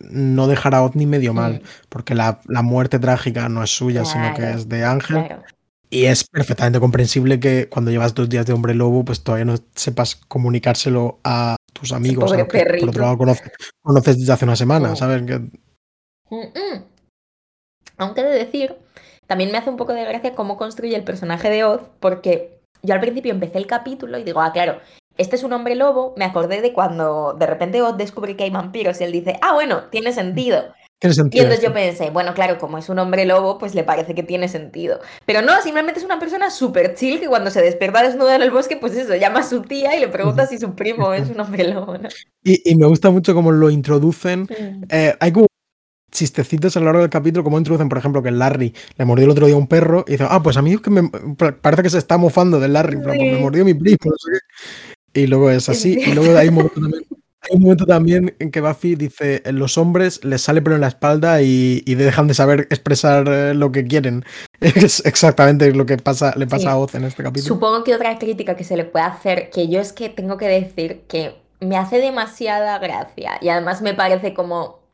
[0.00, 4.34] no dejar a Oz ni medio mal, porque la, muerte trágica no es suya, sino
[4.34, 5.36] que es de Ángel.
[5.88, 9.56] Y es perfectamente comprensible que cuando llevas dos días de hombre lobo, pues todavía no
[9.74, 13.18] sepas comunicárselo a tus amigos, por otro lado
[13.82, 14.96] conoces, desde hace una semana, mm.
[14.96, 15.22] ¿sabes?
[17.98, 18.76] Aunque de decir,
[19.26, 22.94] también me hace un poco de gracia cómo construye el personaje de Oz, porque yo
[22.94, 24.80] al principio empecé el capítulo y digo, ah, claro,
[25.18, 28.50] este es un hombre lobo, me acordé de cuando de repente Oz descubre que hay
[28.50, 30.64] vampiros y él dice, ah, bueno, tiene sentido.
[30.98, 31.42] Tiene sentido.
[31.42, 34.22] Y entonces yo pensé, bueno, claro, como es un hombre lobo, pues le parece que
[34.22, 35.00] tiene sentido.
[35.26, 38.50] Pero no, simplemente es una persona súper chill que cuando se despierta desnuda en el
[38.50, 41.40] bosque, pues eso, llama a su tía y le pregunta si su primo es un
[41.40, 41.98] hombre lobo.
[41.98, 42.08] ¿no?
[42.42, 44.48] Y, me gusta mucho cómo lo introducen.
[44.88, 45.46] Eh, hay como
[46.10, 49.30] chistecitos a lo largo del capítulo, como introducen, por ejemplo, que Larry le mordió el
[49.30, 51.10] otro día un perro y dice, ah, pues a mí es que me
[51.60, 53.98] parece que se está mofando del Larry, pero me mordió mi primo.
[55.16, 55.98] Y luego es así.
[56.06, 57.04] Y luego hay un momento también,
[57.40, 60.88] hay un momento también en que Buffy dice, los hombres les sale pelo en la
[60.88, 64.24] espalda y, dejan de saber expresar eh, lo que quieren.
[64.60, 67.54] Es exactamente lo que pasa, le pasa a Oz en este capítulo.
[67.54, 70.48] Supongo que otra crítica que se le puede hacer, que yo es que tengo que
[70.48, 74.85] decir que me hace demasiada gracia y además me parece como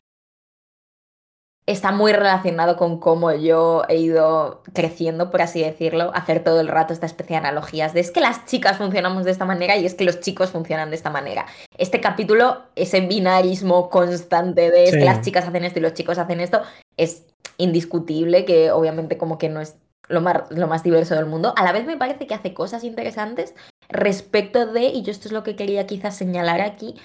[1.65, 6.67] está muy relacionado con cómo yo he ido creciendo, por así decirlo, hacer todo el
[6.67, 9.85] rato esta especie de analogías de es que las chicas funcionamos de esta manera y
[9.85, 11.45] es que los chicos funcionan de esta manera.
[11.77, 16.17] Este capítulo, ese binarismo constante de es que las chicas hacen esto y los chicos
[16.17, 16.61] hacen esto,
[16.97, 17.23] es
[17.57, 19.77] indiscutible que obviamente como que no es
[20.09, 21.53] lo más, lo más diverso del mundo.
[21.55, 23.55] A la vez me parece que hace cosas interesantes
[23.87, 26.95] respecto de, y yo esto es lo que quería quizás señalar aquí,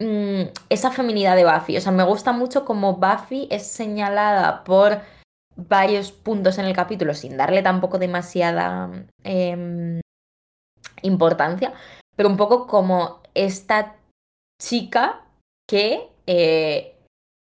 [0.00, 1.76] Mm, esa feminidad de Buffy.
[1.76, 5.00] O sea, me gusta mucho como Buffy es señalada por
[5.56, 8.90] varios puntos en el capítulo sin darle tampoco demasiada
[9.24, 10.00] em,
[11.02, 11.72] importancia,
[12.14, 13.96] pero un poco como esta
[14.62, 15.24] chica
[15.68, 16.96] que eh,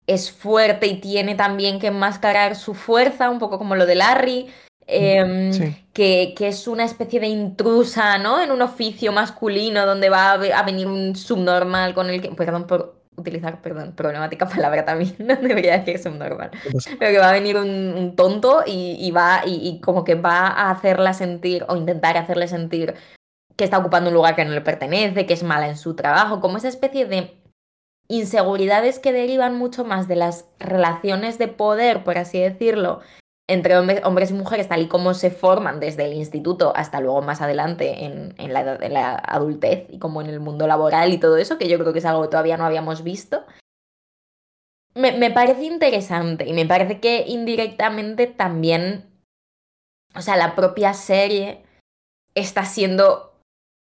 [0.07, 4.53] es fuerte y tiene también que enmascarar su fuerza, un poco como lo de Larry,
[4.93, 5.51] Em,
[5.93, 8.41] que, que, es una especie de intrusa, ¿no?
[8.41, 12.29] En un oficio masculino donde va a, venir un subnormal con el que.
[12.31, 16.51] Perdón por utilizar, perdón, problemática palabra también, no debería decir subnormal.
[16.99, 21.13] Pero que va a venir un, tonto y, va, y, como que va a hacerla
[21.13, 22.95] sentir, o intentar hacerle sentir
[23.55, 26.41] que está ocupando un lugar que no le pertenece, que es mala en su trabajo,
[26.41, 27.37] como esa especie de
[28.09, 33.01] inseguridades que derivan mucho más de las relaciones de poder, por así decirlo,
[33.51, 37.41] entre hombres y mujeres, tal y como se forman desde el instituto hasta luego más
[37.41, 41.77] adelante en, la, adultez y como en el mundo laboral y todo eso, que yo
[41.79, 43.43] creo que es algo que todavía no habíamos visto.
[44.93, 49.11] Me, me parece interesante y me parece que indirectamente también
[50.15, 51.63] o sea, la propia serie
[52.35, 53.39] está siendo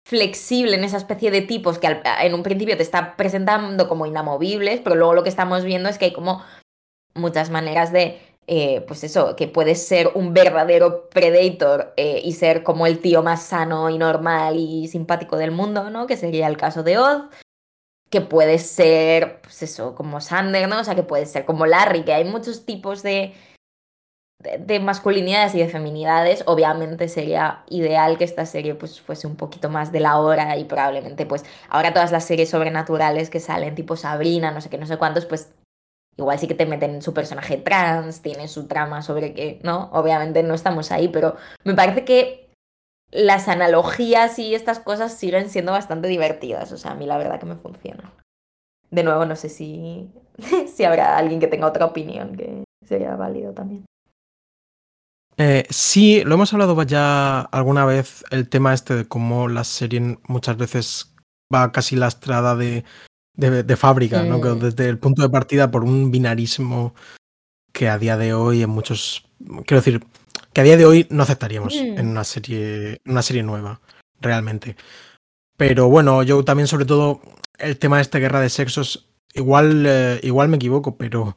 [0.07, 4.05] flexible en esa especie de tipos que al- en un principio te está presentando como
[4.05, 6.43] inamovibles, pero luego lo que estamos viendo es que hay como
[7.13, 8.19] muchas maneras de,
[8.51, 13.21] eh, pues eso, que puedes ser un verdadero predator eh, y ser como el tío
[13.21, 16.07] más sano y normal y simpático del mundo, ¿no?
[16.07, 17.25] Que sería el caso de Oz.
[18.09, 20.79] Que puedes ser, pues eso, como Sander, ¿no?
[20.79, 23.35] O sea, que puedes ser como Larry, que hay muchos tipos de,
[24.39, 26.41] de, de masculinidades y de feminidades.
[26.47, 30.63] Obviamente sería ideal que esta serie pues fuese un poquito más de la hora y
[30.63, 34.87] probablemente pues ahora todas las series sobrenaturales que salen, tipo Sabrina, no sé qué, no
[34.87, 35.51] sé cuántos, pues
[36.17, 39.89] igual sí que te meten su personaje trans, tiene su trama sobre que, ¿no?
[39.93, 42.49] Obviamente no estamos ahí, pero me parece que
[43.11, 46.71] las analogías y estas cosas siguen siendo bastante divertidas.
[46.71, 48.11] O sea, a mí la verdad que me funcionan.
[48.91, 50.11] De nuevo, no sé si,
[50.73, 53.85] si habrá alguien que tenga otra opinión que sería válido también.
[55.37, 60.17] Eh, sí, lo hemos hablado ya alguna vez, el tema este de cómo la serie
[60.27, 61.15] muchas veces
[61.53, 62.83] va casi lastrada de,
[63.39, 64.41] de, de fábrica, ¿no?
[64.41, 66.93] Que desde el punto de partida por un binarismo
[67.73, 69.23] que a día de hoy en muchos...
[69.65, 70.03] Quiero decir,
[70.53, 71.97] que a día de hoy no aceptaríamos Mm.
[71.99, 73.79] en una serie, una serie nueva,
[74.19, 74.75] realmente.
[75.57, 77.21] Pero bueno, yo también sobre todo
[77.57, 81.35] el tema de esta guerra de sexos, igual, eh, igual me equivoco, pero,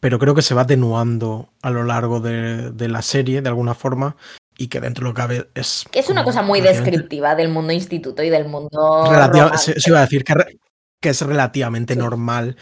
[0.00, 3.74] pero creo que se va atenuando a lo largo de, de la serie, de alguna
[3.74, 4.16] forma,
[4.56, 5.84] y que dentro de lo que cabe es...
[5.90, 9.06] Que es una cosa muy descriptiva del mundo instituto y del mundo.
[9.08, 10.58] relativa- se, se iba a decir que, re-
[11.00, 11.98] que es relativamente Sí.
[12.00, 12.56] normal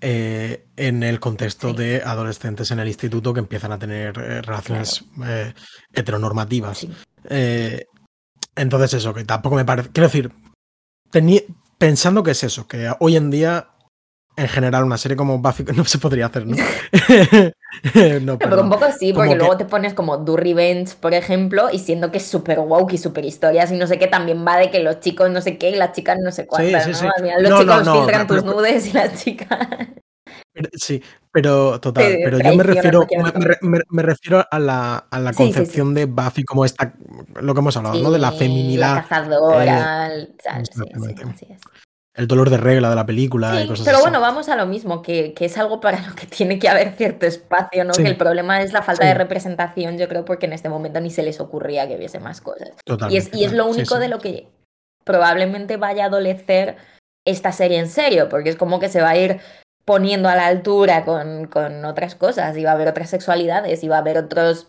[0.00, 1.76] eh, en el contexto Sí.
[1.76, 5.54] de adolescentes en el instituto que empiezan a tener eh, relaciones eh,
[5.92, 6.78] heteronormativas.
[6.78, 6.90] Sí.
[8.56, 9.90] Entonces eso, que tampoco me parece...
[9.90, 10.30] Quiero decir,
[11.78, 13.68] pensando que es eso, que hoy en día,
[14.36, 16.56] en general, una serie como Buffy no se podría hacer, ¿no?
[18.22, 21.68] no, Pero, un poco sí, porque que- luego te pones como Do Revenge, por ejemplo,
[21.72, 24.56] y siendo que es súper woke y súper historias y no sé qué, también va
[24.56, 26.96] de que los chicos no sé qué y las chicas no sé cuántas, sí, ¿no?
[26.96, 27.06] sí.
[27.16, 29.58] Final los No, chicos no, filtran tus nudes y las chicas.
[30.52, 35.18] Pero- Sí, pero total, pero yo me refiero, me, me me- refiero a la, a
[35.18, 35.54] la Sí, sí, sí.
[35.56, 36.94] concepción de Buffy como esta,
[37.40, 38.10] lo que hemos hablado, ¿no?
[38.12, 41.60] De la Sí, feminidad, La cazadora, el- tal, sí, sí, así es.
[42.14, 44.04] El dolor de regla de la película y Sí, cosas pero así.
[44.04, 46.92] bueno, vamos a lo mismo, que, que es algo para lo que tiene que haber
[46.94, 47.92] cierto espacio, ¿no?
[47.92, 48.02] Sí.
[48.04, 49.08] Que el problema es la falta Sí.
[49.08, 52.40] de representación, yo creo, porque en este momento ni se les ocurría que hubiese más
[52.40, 52.70] cosas.
[52.70, 54.48] Y Totalmente, es, y es lo único de lo que
[55.04, 56.76] probablemente vaya a adolecer
[57.26, 59.40] esta serie en serio, porque es como que se va a ir
[59.84, 63.88] poniendo a la altura con, con otras cosas, y va a haber otras sexualidades, y
[63.88, 64.68] va a haber otros...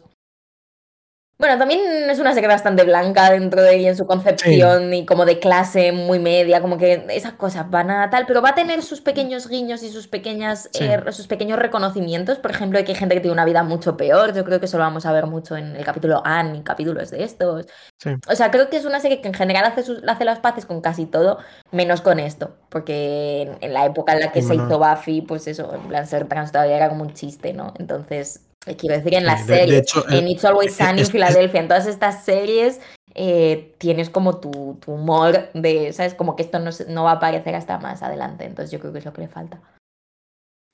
[1.38, 5.26] Bueno, también es una serie bastante blanca dentro de ella en su concepción y como
[5.26, 8.82] de clase muy media, como que esas cosas van a tal, pero va a tener
[8.82, 10.86] sus pequeños guiños y sus pequeñas Sí.
[10.86, 14.34] eh, sus pequeños reconocimientos, por ejemplo, que hay gente que tiene una vida mucho peor,
[14.34, 17.12] yo creo que eso lo vamos a ver mucho en el capítulo Anne y capítulos
[17.12, 17.66] de estos.
[18.00, 18.12] Sí.
[18.32, 20.66] O sea, creo que es una serie que en general hace, sus- hace las paces
[20.66, 21.40] con casi todo,
[21.72, 22.56] menos con esto.
[22.70, 26.08] Porque en, en la época en la que se hizo Buffy, pues eso, en plan
[26.08, 27.74] ser trans todavía era como un chiste, ¿no?
[27.78, 28.45] Entonces,
[28.78, 31.02] quiero decir, en la Sí, de- de serie, hecho, en eh, It's Always eh, Sunny
[31.02, 32.82] en Filadelfia, en todas estas series,
[33.14, 36.16] eh, tienes como tu, tu humor de, ¿sabes?
[36.16, 38.46] Como que esto no, no va a aparecer hasta más adelante.
[38.46, 39.62] Entonces, yo creo que es lo que le falta.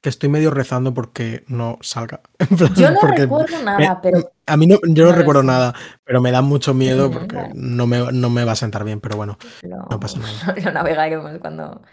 [0.04, 2.22] Que estoy medio rezando porque no salga.
[2.76, 6.32] Yo no recuerdo me- nada, pero a mí no, yo No recuerdo nada, pero me
[6.32, 10.00] da mucho miedo porque no me, no me va a sentar bien, pero bueno, no
[10.00, 10.56] pasa nada.
[10.66, 11.84] lo navegaremos cuando...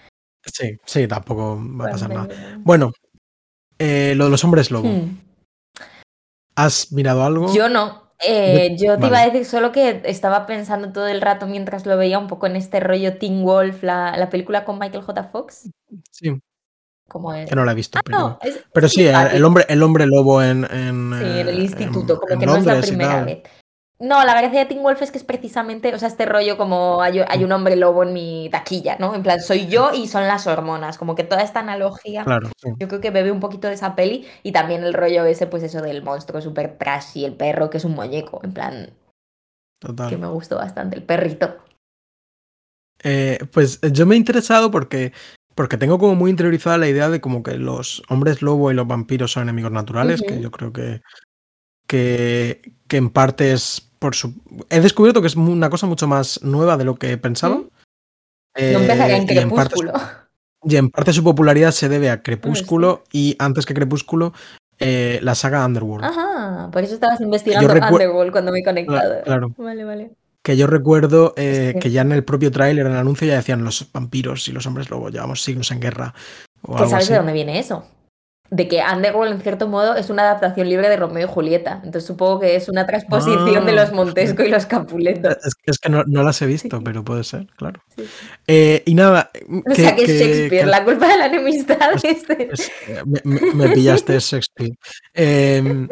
[0.43, 2.29] Sí, sí, tampoco va a pasar nada.
[2.61, 2.93] Bueno,
[3.79, 4.89] eh, lo de los hombres lobo.
[4.89, 5.19] Hmm.
[6.59, 7.55] ¿Has mirado algo?
[7.55, 8.09] Yo no.
[8.27, 9.07] Eh, yo te Vale.
[9.09, 12.47] iba a decir solo que estaba pensando todo el rato mientras lo veía un poco
[12.49, 15.23] en este rollo Teen Wolf, la, la película con Michael J.
[15.25, 15.71] Fox.
[16.11, 16.33] Sí,
[17.09, 17.49] Como es.
[17.49, 19.37] que no la he visto, pero, No, es pero sí, el, simpático.
[19.37, 22.47] el hombre, el hombre lobo en, en, Sí, en el eh, instituto, en- como que
[22.47, 23.43] no es la Londres primera vez.
[24.01, 27.03] No, la gracia de Teen Wolf es que es precisamente, o sea, este rollo como
[27.03, 29.13] hay, hay un hombre lobo en mi taquilla, ¿no?
[29.13, 32.23] En plan, soy yo y son las hormonas, como que toda esta analogía.
[32.23, 32.71] Claro, sí.
[32.79, 35.65] Yo creo que bebe un poquito de esa peli y también el rollo ese, pues
[35.65, 38.91] eso del monstruo súper trashy, el perro que es un muñeco, en plan,
[39.81, 40.09] Total.
[40.09, 41.57] que me gustó bastante, el perrito.
[43.03, 45.13] Eh, pues yo me he interesado porque,
[45.57, 48.87] porque tengo como muy interiorizada la idea de como que los hombres lobo y los
[48.87, 51.03] vampiros son enemigos naturales, que yo creo que,
[51.89, 54.35] que, que en parte es por su...
[54.71, 57.57] He descubierto que es una cosa mucho más nueva de lo que pensaba.
[57.57, 57.69] Mm.
[58.73, 59.93] No empezaría en Eh, y en parte su- Crepúsculo.
[60.65, 64.33] Y en parte su popularidad se debe a Crepúsculo y antes que Crepúsculo,
[64.81, 66.05] eh, la saga Underworld.
[66.07, 69.23] Ajá, por eso estabas investigando Underworld cuando me he conectado.
[69.25, 69.55] claro.
[69.57, 70.11] Vale, vale.
[70.43, 71.81] Que yo recuerdo eh, Sí.
[71.81, 74.67] que ya en el propio tráiler, en el anuncio, ya decían los vampiros y los
[74.67, 76.15] hombres lobo, llevamos siglos en guerra.
[76.63, 77.13] O ¿Que algo sabes así.
[77.13, 77.85] de dónde viene eso?
[78.51, 81.75] De que Underworld en cierto modo es una adaptación libre de Romeo y Julieta.
[81.85, 85.29] Entonces supongo que es una transposición de los Ah, Montesco y los Capuleto.
[85.31, 86.83] es, es que no, no las he visto, Sí.
[86.85, 87.81] pero puede ser, claro.
[87.97, 88.05] Sí.
[88.47, 89.31] Eh, y nada,
[89.71, 92.71] O sea que es Shakespeare, que- la culpa de la enemistad es es-
[93.25, 94.73] me, me- pillaste es Shakespeare.
[95.15, 95.87] Eh,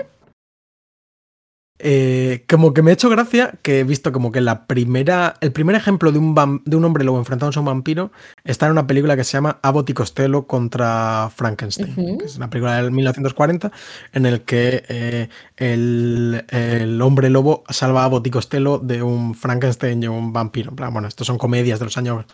[1.78, 5.52] eh, como que me ha hecho gracia que he visto como que la primera, el
[5.52, 8.12] primer ejemplo de un, vam- de un hombre lobo enfrentándose a un vampiro
[8.44, 12.48] está en una película que se llama Abbott y Costello contra Frankenstein, que es una
[12.50, 13.70] película del 1940
[14.12, 19.34] en el que eh, el, el hombre lobo salva a Abbott y Costello de un
[19.34, 20.72] Frankenstein y un vampiro.
[20.72, 22.24] Bueno, estos son comedias de los años...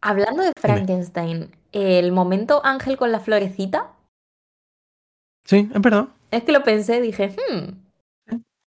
[0.00, 3.92] Hablando de Frankenstein, el momento Ángel con la florecita,
[5.46, 6.08] Sí, es verdad.
[6.30, 7.83] es que lo pensé, dije, hmm,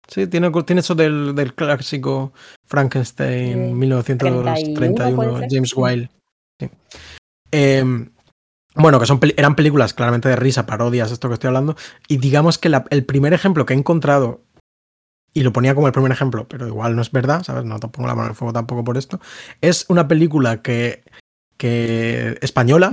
[0.08, 2.32] Sí, tiene, tiene eso del, del clásico
[2.66, 3.74] Frankenstein Sí.
[3.74, 5.48] 1931, 31, puede ser.
[5.50, 5.72] James.
[5.76, 6.10] Wilde.
[6.60, 6.68] Sí.
[7.52, 8.10] Em,
[8.76, 11.76] bueno, que son eran películas claramente de risa, parodias, esto que estoy hablando.
[12.08, 14.42] Y digamos que la- el primer ejemplo que he encontrado,
[15.32, 17.64] y lo ponía como el primer ejemplo, pero igual no es verdad, ¿sabes?
[17.64, 19.20] No te pongo la mano en el fuego tampoco por esto.
[19.60, 21.02] Es una película que,
[21.56, 22.92] que española.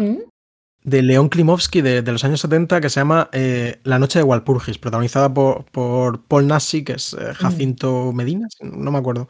[0.84, 4.24] De León Klimovsky de, de los años 70 que se llama eh, La noche de
[4.24, 9.28] Walpurgis, protagonizada por, por Paul Nassi, que es eh, Jacinto Medina, no me acuerdo.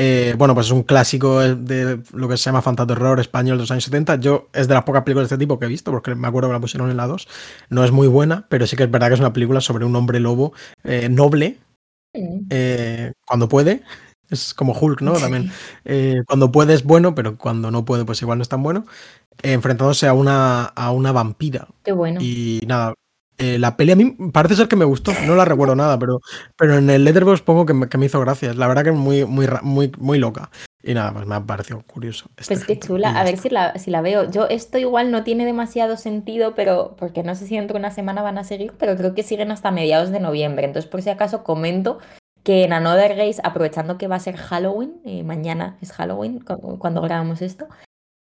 [0.00, 3.70] Eh, bueno, pues es un clásico de lo que se llama fantaterror español de los
[3.72, 4.16] años 70.
[4.16, 6.48] Yo es de las pocas películas de este tipo que he visto, porque me acuerdo
[6.48, 7.26] que la pusieron en la 2.
[7.70, 9.96] No es muy buena, pero sí que es verdad que es una película sobre un
[9.96, 10.52] hombre lobo
[11.10, 11.58] noble,
[13.26, 13.82] cuando puede.
[14.30, 15.12] Es como Hulk, ¿no?
[15.14, 15.50] También.
[15.84, 18.84] Eh, cuando puede es bueno, pero cuando no puede, pues igual no es tan bueno.
[19.42, 21.68] Eh, enfrentándose a una, a una vampira.
[21.84, 22.20] Qué bueno.
[22.20, 22.94] Y nada,
[23.38, 26.20] eh, la peli a mí parece ser que me gustó, no la recuerdo nada, pero,
[26.56, 28.56] pero en el Letterboxd pongo que me, que me hizo gracias.
[28.56, 30.50] La verdad que es muy, muy, muy, muy loca.
[30.82, 32.26] Y nada, pues me ha parecido curioso.
[32.36, 34.30] este Pues qué chula, a ver si la, si la veo.
[34.30, 37.90] Yo esto igual no tiene demasiado sentido, pero porque no sé si dentro de una
[37.90, 40.66] semana van a seguir, pero creo que siguen hasta mediados de noviembre.
[40.66, 41.98] Entonces, por si acaso, comento
[42.42, 46.78] que en Another Race, aprovechando que va a ser Halloween, eh, mañana es Halloween cu-
[46.78, 47.66] cuando grabamos esto,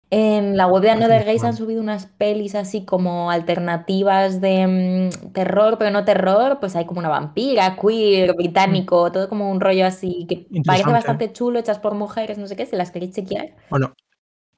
[0.10, 1.48] en la web de Another semana.
[1.50, 6.86] han subido unas pelis así como alternativas de mm, terror, pero no terror, pues hay
[6.86, 11.80] como una vampira, queer, británico, todo como un rollo así que parece bastante chulo, hechas
[11.80, 13.56] por mujeres, no sé qué, si las queréis chequear.
[13.72, 13.94] Bueno,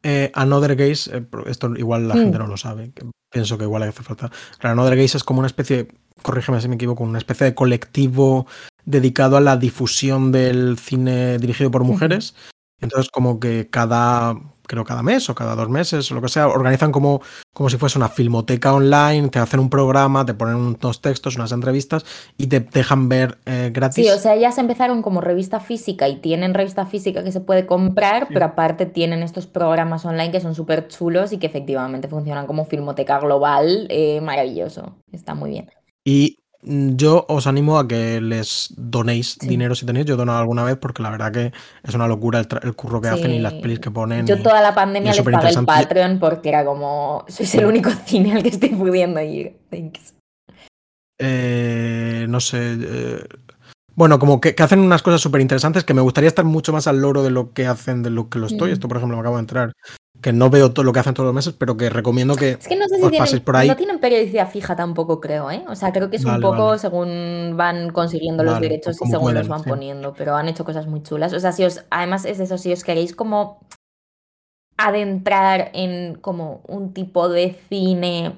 [0.04, 2.20] eh, Another Gaze, eh, esto igual la Mm.
[2.24, 4.30] gente no lo sabe, que pienso que igual hace falta.
[4.60, 5.88] Pero Another Gaze es como una especie,
[6.22, 8.46] corrígeme si me equivoco, una especie de colectivo
[8.86, 12.36] dedicado a la difusión del cine dirigido por mujeres.
[12.82, 14.36] Entonces, como que cada,
[14.68, 17.22] creo cada mes o cada dos meses o lo que sea, organizan como,
[17.54, 21.54] como si fuese una filmoteca online, te hacen un programa, te ponen unos textos, unas
[21.54, 22.06] entrevistas
[22.38, 24.06] y te dejan ver eh, gratis.
[24.06, 27.66] Sí, o sea, ellas empezaron como revista física y tienen revista física que se puede
[27.66, 28.34] comprar, Sí.
[28.34, 32.66] pero aparte tienen estos programas online que son súper chulos y que efectivamente funcionan como
[32.66, 33.88] filmoteca global.
[33.90, 35.72] eh, maravilloso, está muy bien.
[36.04, 39.48] Y yo os animo a que les donéis Sí.
[39.48, 40.06] dinero si tenéis.
[40.06, 41.52] Yo he donado alguna vez porque la verdad que
[41.84, 44.26] es una locura el, el curro que hacen y las pelis que ponen.
[44.26, 45.66] Yo y- toda la pandemia es les pagué el.
[45.66, 49.58] Patreon porque era como, sois el único cine al que estoy pudiendo ir.
[49.70, 50.14] Thanks.
[51.20, 52.78] eh, no sé.
[52.80, 53.24] eh,
[53.96, 56.86] bueno, como que, que hacen unas cosas súper interesantes que me gustaría estar mucho más
[56.88, 58.72] al loro de lo que hacen de lo que lo estoy.
[58.72, 58.74] Mm.
[58.74, 59.72] Esto, por ejemplo, me acabo de entrar.
[60.26, 62.68] Que no veo todo lo que hacen todos los meses, pero que recomiendo que Es
[62.68, 63.68] que no sé si os tienen, paséis por ahí.
[63.68, 65.64] no tienen periodicidad fija tampoco, creo, ¿eh?
[65.68, 66.80] O sea, creo que es un poco vale.
[66.80, 69.70] según van consiguiendo los derechos y según los van sí.
[69.70, 71.32] poniendo, pero han hecho cosas muy chulas.
[71.32, 73.60] O sea, si os, además es eso, si os queréis como
[74.78, 78.36] adentrar en como un tipo de cine,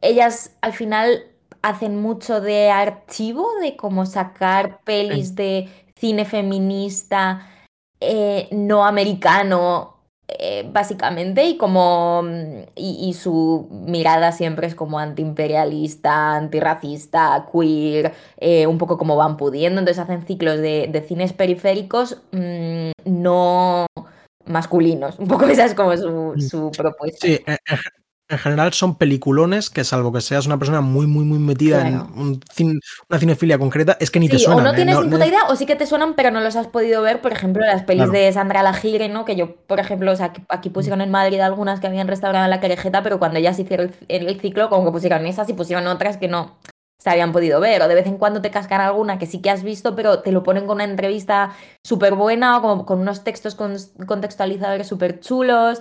[0.00, 1.24] ellas al final
[1.60, 7.50] hacen mucho de archivo, de como sacar pelis de cine feminista
[8.00, 9.91] eh, no americano,
[10.38, 18.12] eh, básicamente, y como mm, y, y su mirada siempre es como antiimperialista, antirracista, queer,
[18.38, 23.86] eh, un poco como van pudiendo, entonces hacen ciclos de, de cines periféricos mm, no
[24.46, 27.26] masculinos, un poco esa es como su, su propuesta.
[27.26, 27.40] Sí,
[28.32, 31.24] en, en ge- en general son peliculones que, salvo que seas una persona muy, muy,
[31.24, 32.08] muy metida Claro.
[32.14, 34.64] en un cin- una cinefilia concreta, es que ni te Sí, o suenan.
[34.64, 34.76] no ¿eh?
[34.76, 36.66] tienes No- ni no- puta idea, o sí que te suenan, pero no los has
[36.66, 37.20] podido ver.
[37.20, 38.12] Por ejemplo, las pelis Claro.
[38.18, 39.24] de Sandra Lagire, ¿no?
[39.24, 42.44] Que yo, por ejemplo, o sea, aquí, aquí pusieron en Madrid algunas que habían restaurado
[42.44, 45.52] en la Querejeta, pero cuando se hicieron el, el ciclo, como que pusieron esas y
[45.52, 46.58] pusieron otras que no
[46.98, 47.82] se habían podido ver.
[47.82, 50.30] O de vez en cuando te cascan alguna que sí que has visto, pero te
[50.30, 51.50] lo ponen con una entrevista
[51.84, 53.76] súper buena o como con unos textos con-
[54.06, 55.80] contextualizadores súper chulos.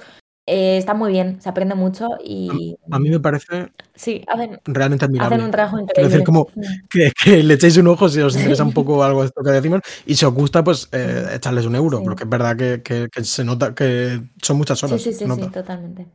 [0.54, 5.06] Eh, está muy bien, se aprende mucho y A mí me parece sí, hacen, realmente
[5.06, 5.34] admirable.
[5.36, 6.10] hacen un trabajo Quiero increíble.
[6.12, 6.47] decir, como
[6.89, 9.52] que, que le echéis un ojo si os interesa un poco algo de esto que
[9.52, 12.04] decimos y si os gusta, pues eh, echarles un euro, Sí.
[12.04, 15.02] porque es verdad que, que- que se nota que son muchas Sí, horas.
[15.02, 15.45] sí, sí, nota.
[15.45, 16.06] sí, totalmente.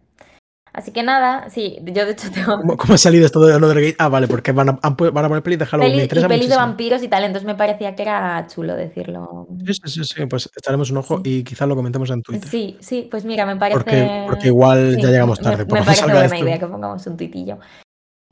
[0.76, 2.58] Así que nada, sí, yo de hecho tengo...
[2.60, 3.96] ¿Cómo, cómo ha salido esto de Another Gate?
[3.98, 5.92] Ah, vale, porque van a, van a poner pelis de Halloween.
[5.92, 8.76] me Peli- y interesa pelis de vampiros y tal, entonces me parecía que era chulo
[8.76, 9.48] decirlo.
[9.66, 12.46] Sí, sí, sí, sí, pues echaremos un ojo y quizás lo comentemos en Twitter.
[12.46, 13.78] Sí, sí, pues mira, me parece...
[13.82, 15.64] Porque, porque igual sí, ya llegamos me- tarde.
[15.64, 16.36] Me, lo que parece buena esto.
[16.44, 17.58] idea que pongamos un tuitillo.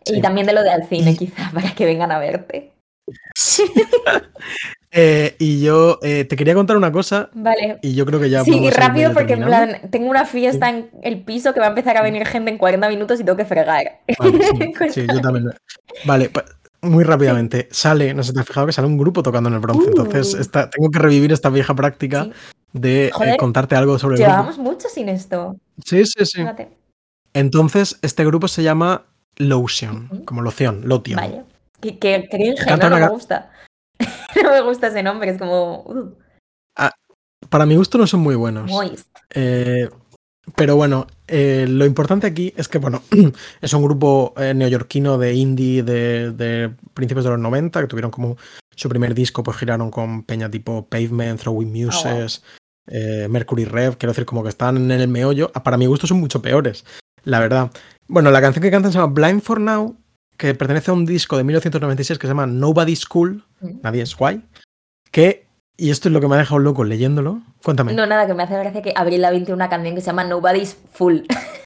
[0.04, 0.16] Sí.
[0.16, 2.72] Y también de lo de al cine, Y- quizá, para que vengan a verte.
[4.96, 7.78] Eh, y yo eh, te quería contar una cosa Vale.
[7.82, 8.44] y yo creo que ya.
[8.44, 11.70] Sí, y rápido porque en plan, tengo una fiesta en el piso que va a
[11.70, 14.00] empezar a venir gente en 40 minutos y tengo que fregar.
[14.18, 15.50] Vale, sí, sí, yo también.
[16.04, 16.30] Vale,
[16.82, 17.66] muy rápidamente.
[17.72, 19.88] Sale, no sé te has fijado que sale un grupo tocando en el bronce.
[19.88, 20.40] Entonces Uh.
[20.40, 22.30] esta- tengo que revivir esta vieja práctica Sí.
[22.72, 24.30] de eh, contarte algo sobre el grupo.
[24.32, 25.56] Llevábamos mucho sin esto.
[25.84, 26.38] Sí, sí, sí.
[26.38, 26.68] Fíjate.
[27.32, 29.02] Entonces, este grupo se llama
[29.38, 31.16] Lotion, como loción, Lotion.
[31.16, 31.42] Vaya.
[31.80, 33.50] Que, que cringe, no, me gusta.
[34.42, 35.82] no me gusta ese nombre, es como...
[35.86, 36.14] uh,
[37.48, 38.70] Para mi gusto no son muy buenos.
[38.70, 39.06] moist.
[39.34, 39.88] Eh,
[40.56, 43.02] pero bueno, eh, lo importante aquí es que, bueno,
[43.60, 48.10] es un grupo eh, neoyorquino de indie de, de principios de los 90 que tuvieron
[48.10, 48.36] como
[48.76, 52.42] su primer disco, pues giraron con peña tipo Pavement, Throwing Muses,
[52.86, 55.50] eh, Mercury Rev, quiero decir, como que están en el meollo.
[55.54, 56.84] Ah, Para mi gusto son mucho peores,
[57.24, 57.70] la verdad.
[58.06, 59.96] Bueno, la canción que cantan se llama Blind for Now,
[60.36, 63.80] que pertenece a un disco de 1996 que se llama Nobody's Cool, Mm.
[63.82, 64.42] nadie es guay,
[65.10, 67.92] que, y esto es lo que me ha dejado loco leyéndolo, cuéntame.
[67.94, 70.24] No, nada, que me hace gracia que Abril Lavigne tiene una canción que se llama
[70.24, 71.20] Nobody's Full.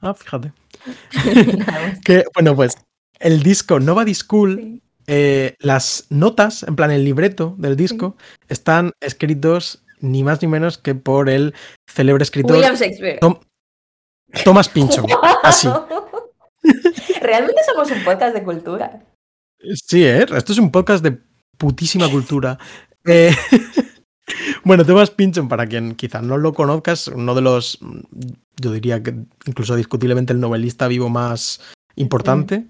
[0.00, 0.52] Ah, fíjate.
[2.04, 2.74] Que, bueno, pues
[3.20, 4.82] el disco Nobody's Cool, Sí.
[5.06, 8.16] eh, las notas, en plan el libreto del disco,
[8.48, 11.54] están escritos ni más ni menos que por el
[11.90, 13.18] célebre escritor William Shakespeare.
[13.20, 13.38] Tom-
[14.44, 15.06] Thomas Pynchon.
[15.42, 15.68] Así.
[17.20, 19.02] Realmente somos un podcast de cultura.
[19.74, 20.26] Sí, ¿eh?
[20.34, 21.18] Esto es un podcast de
[21.56, 22.58] putísima cultura.
[23.04, 23.34] Eh,
[24.64, 27.78] bueno, Thomas Pynchon, para quien quizás no lo conozcas, uno de los,
[28.60, 29.14] yo diría que
[29.46, 31.60] incluso discutiblemente el novelista vivo más
[31.96, 32.66] importante.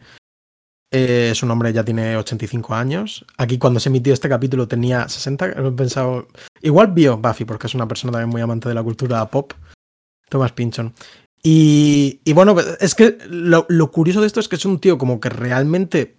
[0.97, 3.24] Eh, su nombre ya tiene 85 años.
[3.36, 5.47] Aquí cuando se emitió este capítulo tenía 60.
[5.47, 6.28] He pensado,
[6.62, 9.53] igual vio Buffy porque es una persona también muy amante de la cultura pop.
[10.28, 10.95] Thomas Pynchon.
[11.47, 14.97] Y, y bueno, es que lo, lo curioso de esto es que es un tío
[14.97, 16.16] como que realmente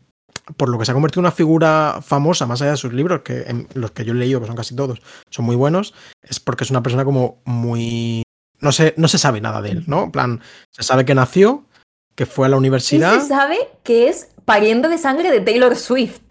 [0.57, 3.21] por lo que se ha convertido en una figura famosa, más allá de sus libros,
[3.23, 5.01] que en los que yo he leído, que son casi todos,
[5.31, 8.21] son muy buenos, es porque es una persona como muy...
[8.59, 10.03] No se, no se sabe nada de él, ¿no?
[10.03, 11.65] En plan, se sabe que nació,
[12.13, 13.19] que fue a la Y universidad...
[13.19, 16.21] se sabe que es pariente de sangre de Taylor Swift.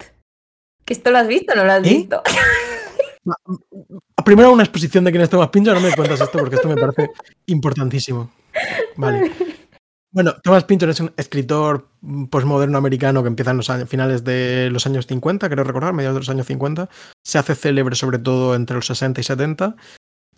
[0.85, 1.89] ¿Que esto lo has visto o no lo has ¿Eh?
[1.89, 2.23] visto?
[4.25, 6.75] Primero una exposición de quién es Thomas Pynchon, no me cuentas esto porque esto me
[6.75, 7.11] parece
[7.45, 8.31] importantísimo.
[8.95, 9.31] Vale.
[10.11, 11.89] Bueno, Thomas Pynchon es un escritor
[12.31, 16.15] postmoderno americano que empieza en los años, finales de los años 50, creo recordar, mediados
[16.15, 16.89] de los años 50.
[17.21, 19.75] Se hace célebre sobre todo entre los 60 y 70.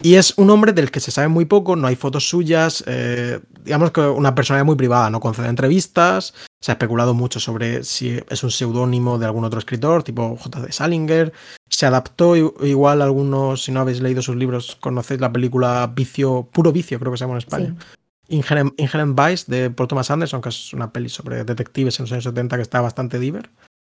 [0.01, 3.39] Y es un hombre del que se sabe muy poco, no hay fotos suyas, eh,
[3.63, 8.19] digamos que una personalidad muy privada, no concede entrevistas, se ha especulado mucho sobre si
[8.29, 10.71] es un seudónimo de algún otro escritor, tipo J.D.
[10.71, 11.33] Salinger,
[11.67, 16.71] se adaptó igual algunos, si no habéis leído sus libros, conocéis la película Vicio, Puro
[16.71, 17.75] Vicio, creo que se llama en España.
[18.29, 22.11] Inherent, Inherent Vice de Paul Thomas Anderson, que es una peli sobre detectives en los
[22.11, 23.49] años 70 que está bastante diver.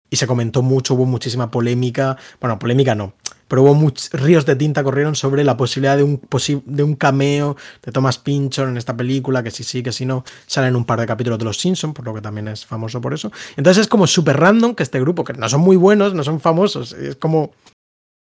[0.09, 2.17] Y se comentó mucho, hubo muchísima polémica.
[2.39, 3.13] Bueno, polémica no,
[3.51, 6.95] pero hubo muchos ríos de tinta corrieron sobre la posibilidad de un, posi- de un
[6.95, 10.85] cameo de Thomas Pynchon en esta película, que si sí, que si no, salen un
[10.85, 13.29] par de capítulos de Los Simpsons, por lo que también es famoso por eso.
[13.57, 16.39] Entonces es como súper random que este grupo, que no son muy buenos, no son
[16.39, 17.51] famosos, es como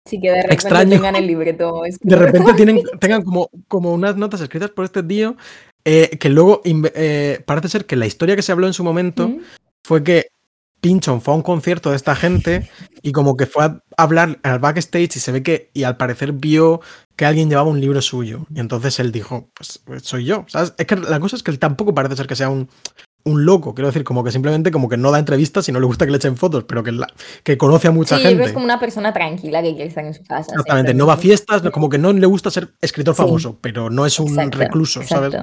[0.09, 0.89] Sí, que de repente Extraño.
[0.91, 1.81] tengan el libreto.
[1.99, 5.35] de repente tienen, tengan como, como unas notas escritas por este tío,
[5.83, 9.27] eh, que luego eh, parece ser que la historia que se habló en su momento
[9.27, 9.39] Mm.
[9.85, 10.27] fue que
[10.87, 12.69] Pinchon fue a un concierto de esta gente
[13.01, 16.31] y como que fue a hablar al backstage y se ve que, y al parecer
[16.31, 16.79] vio
[17.17, 18.45] que alguien llevaba un libro suyo.
[18.55, 20.45] Y entonces él dijo, pues soy yo.
[20.47, 20.73] ¿sabes?
[20.77, 22.69] Es que la cosa es que él tampoco parece ser que sea un,
[23.25, 25.85] un loco, quiero decir, como que simplemente como que no da entrevistas y no le
[25.87, 27.07] gusta que le echen fotos, pero que, la-
[27.43, 28.45] que conoce a mucha Sí, gente.
[28.45, 30.51] es como una persona tranquila que quiere estar en su casa.
[30.53, 33.23] Exactamente, no va a fiestas, como que no le gusta ser escritor Sí.
[33.23, 35.35] famoso, pero no es un Exacto, recluso, ¿sabes?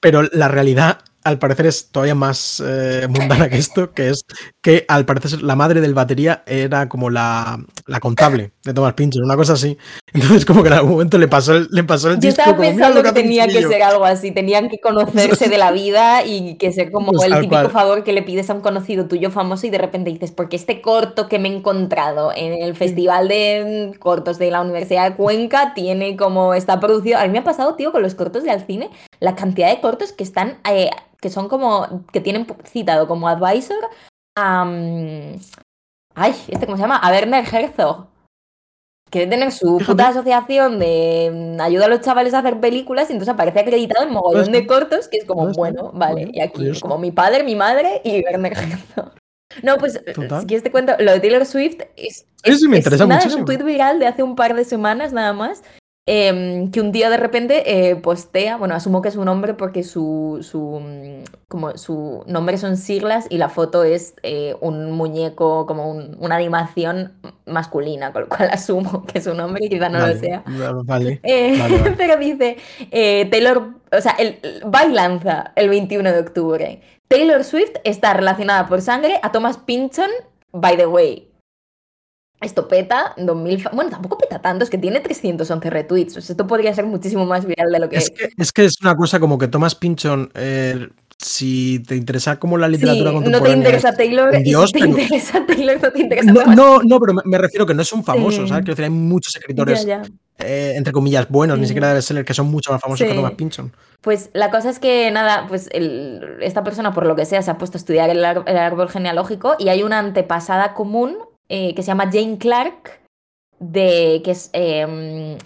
[0.00, 4.24] Pero la realidad, al parecer, es todavía más eh, mundana que esto, que es
[4.62, 9.24] que al parecer la madre del batería era como la, la contable de Thomas Pinchon,
[9.24, 9.76] una cosa así.
[10.12, 12.40] Entonces, como que en algún momento le pasó el, le pasó el Yo disco.
[12.42, 13.68] estaba como, "Mira pensando que tenía que chiquillo".
[13.70, 17.34] ser algo así, tenían que conocerse de la vida y que ser como Pues el
[17.34, 17.70] típico cual.
[17.70, 20.80] favor que le pides a un conocido tuyo famoso y de repente dices, porque este
[20.82, 25.72] corto que me he encontrado en el Festival de Cortos de la Universidad de Cuenca
[25.74, 28.66] tiene como, está producido, a mí me ha pasado, tío, con los cortos de al
[28.66, 28.90] cine,
[29.22, 30.90] la cantidad de cortos que están, eh,
[31.20, 33.88] que son como, que tienen citado como advisor
[34.36, 34.64] a...
[36.14, 36.96] ay, ¿este cómo se llama?
[36.96, 38.08] A Werner Herzog.
[39.10, 43.12] quiere tener su puta asociación de mm, ayuda a los chavales a hacer películas y
[43.12, 46.98] entonces aparece acreditado en mogollón de cortos que es como, bueno, vale, y aquí como
[46.98, 48.54] mi padre, mi madre y Werner
[49.62, 53.04] No, pues eh, si quieres te cuento, lo de Taylor Swift es, es, me interesa
[53.18, 55.62] es un tweet viral de hace un par de semanas nada más,
[56.04, 59.84] Em, que un día de repente eh, postea, bueno, asumo que es un hombre porque
[59.84, 65.64] su, su, mm, como su nombre son siglas y la foto es eh, un muñeco,
[65.64, 67.12] como una animación
[67.46, 70.42] masculina, con lo cual asumo que es un hombre y quizá no lo sea.
[70.84, 72.56] Vale, eh, Pero dice,
[72.90, 76.82] Taylor, o sea, el, bailanza el 21 de octubre.
[77.06, 80.10] Taylor Swift está relacionada por sangre a Thomas Pynchon,
[80.50, 81.31] by the way.
[82.42, 83.68] Esto peta 2000.
[83.72, 86.16] Bueno, tampoco peta tanto, es que tiene 311 retweets.
[86.16, 88.10] esto podría ser muchísimo más viral de lo que es.
[88.10, 90.30] Que, es que es una cosa como que Thomas Pinchon.
[90.34, 90.88] Eh,
[91.18, 93.56] si te interesa como la literatura sí, contemporánea.
[93.56, 94.38] No te interesa Taylor.
[94.42, 96.32] Dios, si te interesa Taylor, no te interesa.
[96.32, 98.64] No, no, no, pero me refiero que no es un famoso, ¿sabes?
[98.64, 99.86] Quiero decir, hay muchos escritores,
[100.38, 103.34] eh, entre comillas, buenos, ni siquiera debe ser que son mucho más famosos que Thomas
[103.34, 103.72] Pinchon.
[104.00, 107.58] Pues la cosa es que, nada, pues esta persona, por lo que sea, se ha
[107.58, 111.18] puesto a estudiar el, el árbol genealógico y hay una antepasada común
[111.54, 112.98] eh, que se llama Jane Clark,
[113.58, 115.36] de, que es em,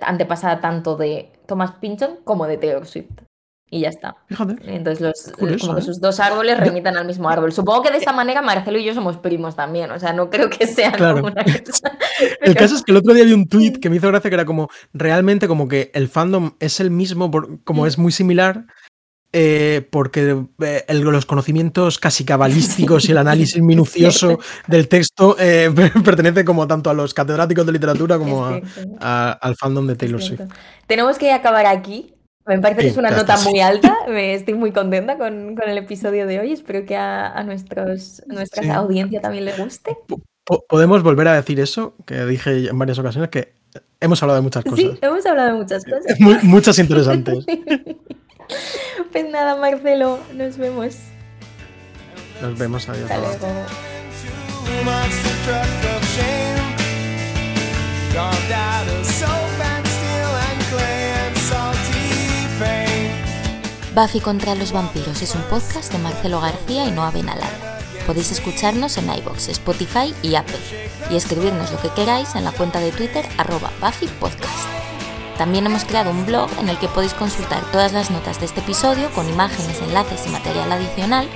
[0.00, 3.22] antepasada tanto de Thomas Pynchon como de Taylor Swift.
[3.68, 4.16] Y ya está.
[4.62, 5.84] Entonces los, como que ¿eh?
[5.84, 7.52] sus dos árboles remitan al mismo árbol.
[7.52, 9.90] Supongo que de esta manera Marcelo y yo somos primos también.
[9.90, 11.24] O sea, no creo que sea claro.
[11.24, 11.44] una
[12.40, 14.34] El caso es que el otro día vi un tweet que me hizo gracia que
[14.34, 17.32] era como realmente como que el fandom es el mismo,
[17.64, 18.64] como es muy similar,
[19.30, 25.70] eh, porque eh, los conocimientos casi cabalísticos y el análisis minucioso del texto eh,
[26.04, 28.46] pertenece como tanto a los catedráticos de literatura como
[29.00, 30.40] al fandom de Taylor Swift.
[30.86, 32.14] Tenemos que acabar aquí.
[32.46, 33.94] Me parece que es una nota muy alta.
[34.08, 36.52] estoy muy contenta con, el episodio de hoy.
[36.52, 39.98] Espero que a, nuestros, nuestra audiencia también le guste.
[40.66, 43.52] Podemos volver a decir eso, que dije en varias ocasiones, que
[44.00, 44.78] hemos hablado de muchas cosas.
[44.78, 46.18] Sí, hemos hablado de muchas cosas.
[46.42, 47.44] muchas interesantes.
[49.12, 50.96] Pues nada, Marcelo, nos vemos.
[52.42, 53.10] Nos vemos, adiós.
[53.10, 53.48] Hasta luego.
[63.94, 67.50] Buffy contra los vampiros es un podcast de Marcelo García y Noa Benalal.
[68.06, 70.60] Podéis escucharnos en iBox, Spotify y Apple
[71.10, 74.87] y escribirnos lo que queráis en la cuenta de Twitter arroba Buffy Podcast.
[75.38, 78.58] También hemos creado un blog en el que podéis consultar todas las notas de este
[78.58, 81.28] episodio con imágenes, enlaces y material adicional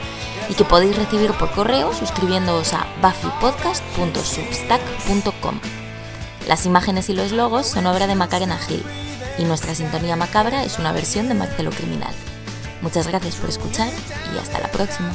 [0.49, 5.61] y que podéis recibir por correo suscribiéndoos a buffypodcast.substack.com.
[6.49, 8.83] Las imágenes y los logos son obra de Macarena Gil
[9.39, 12.13] y nuestra sintonía macabra es una versión de Marcelo Criminal.
[12.81, 13.93] Muchas gracias por escuchar
[14.35, 15.13] y hasta la próxima.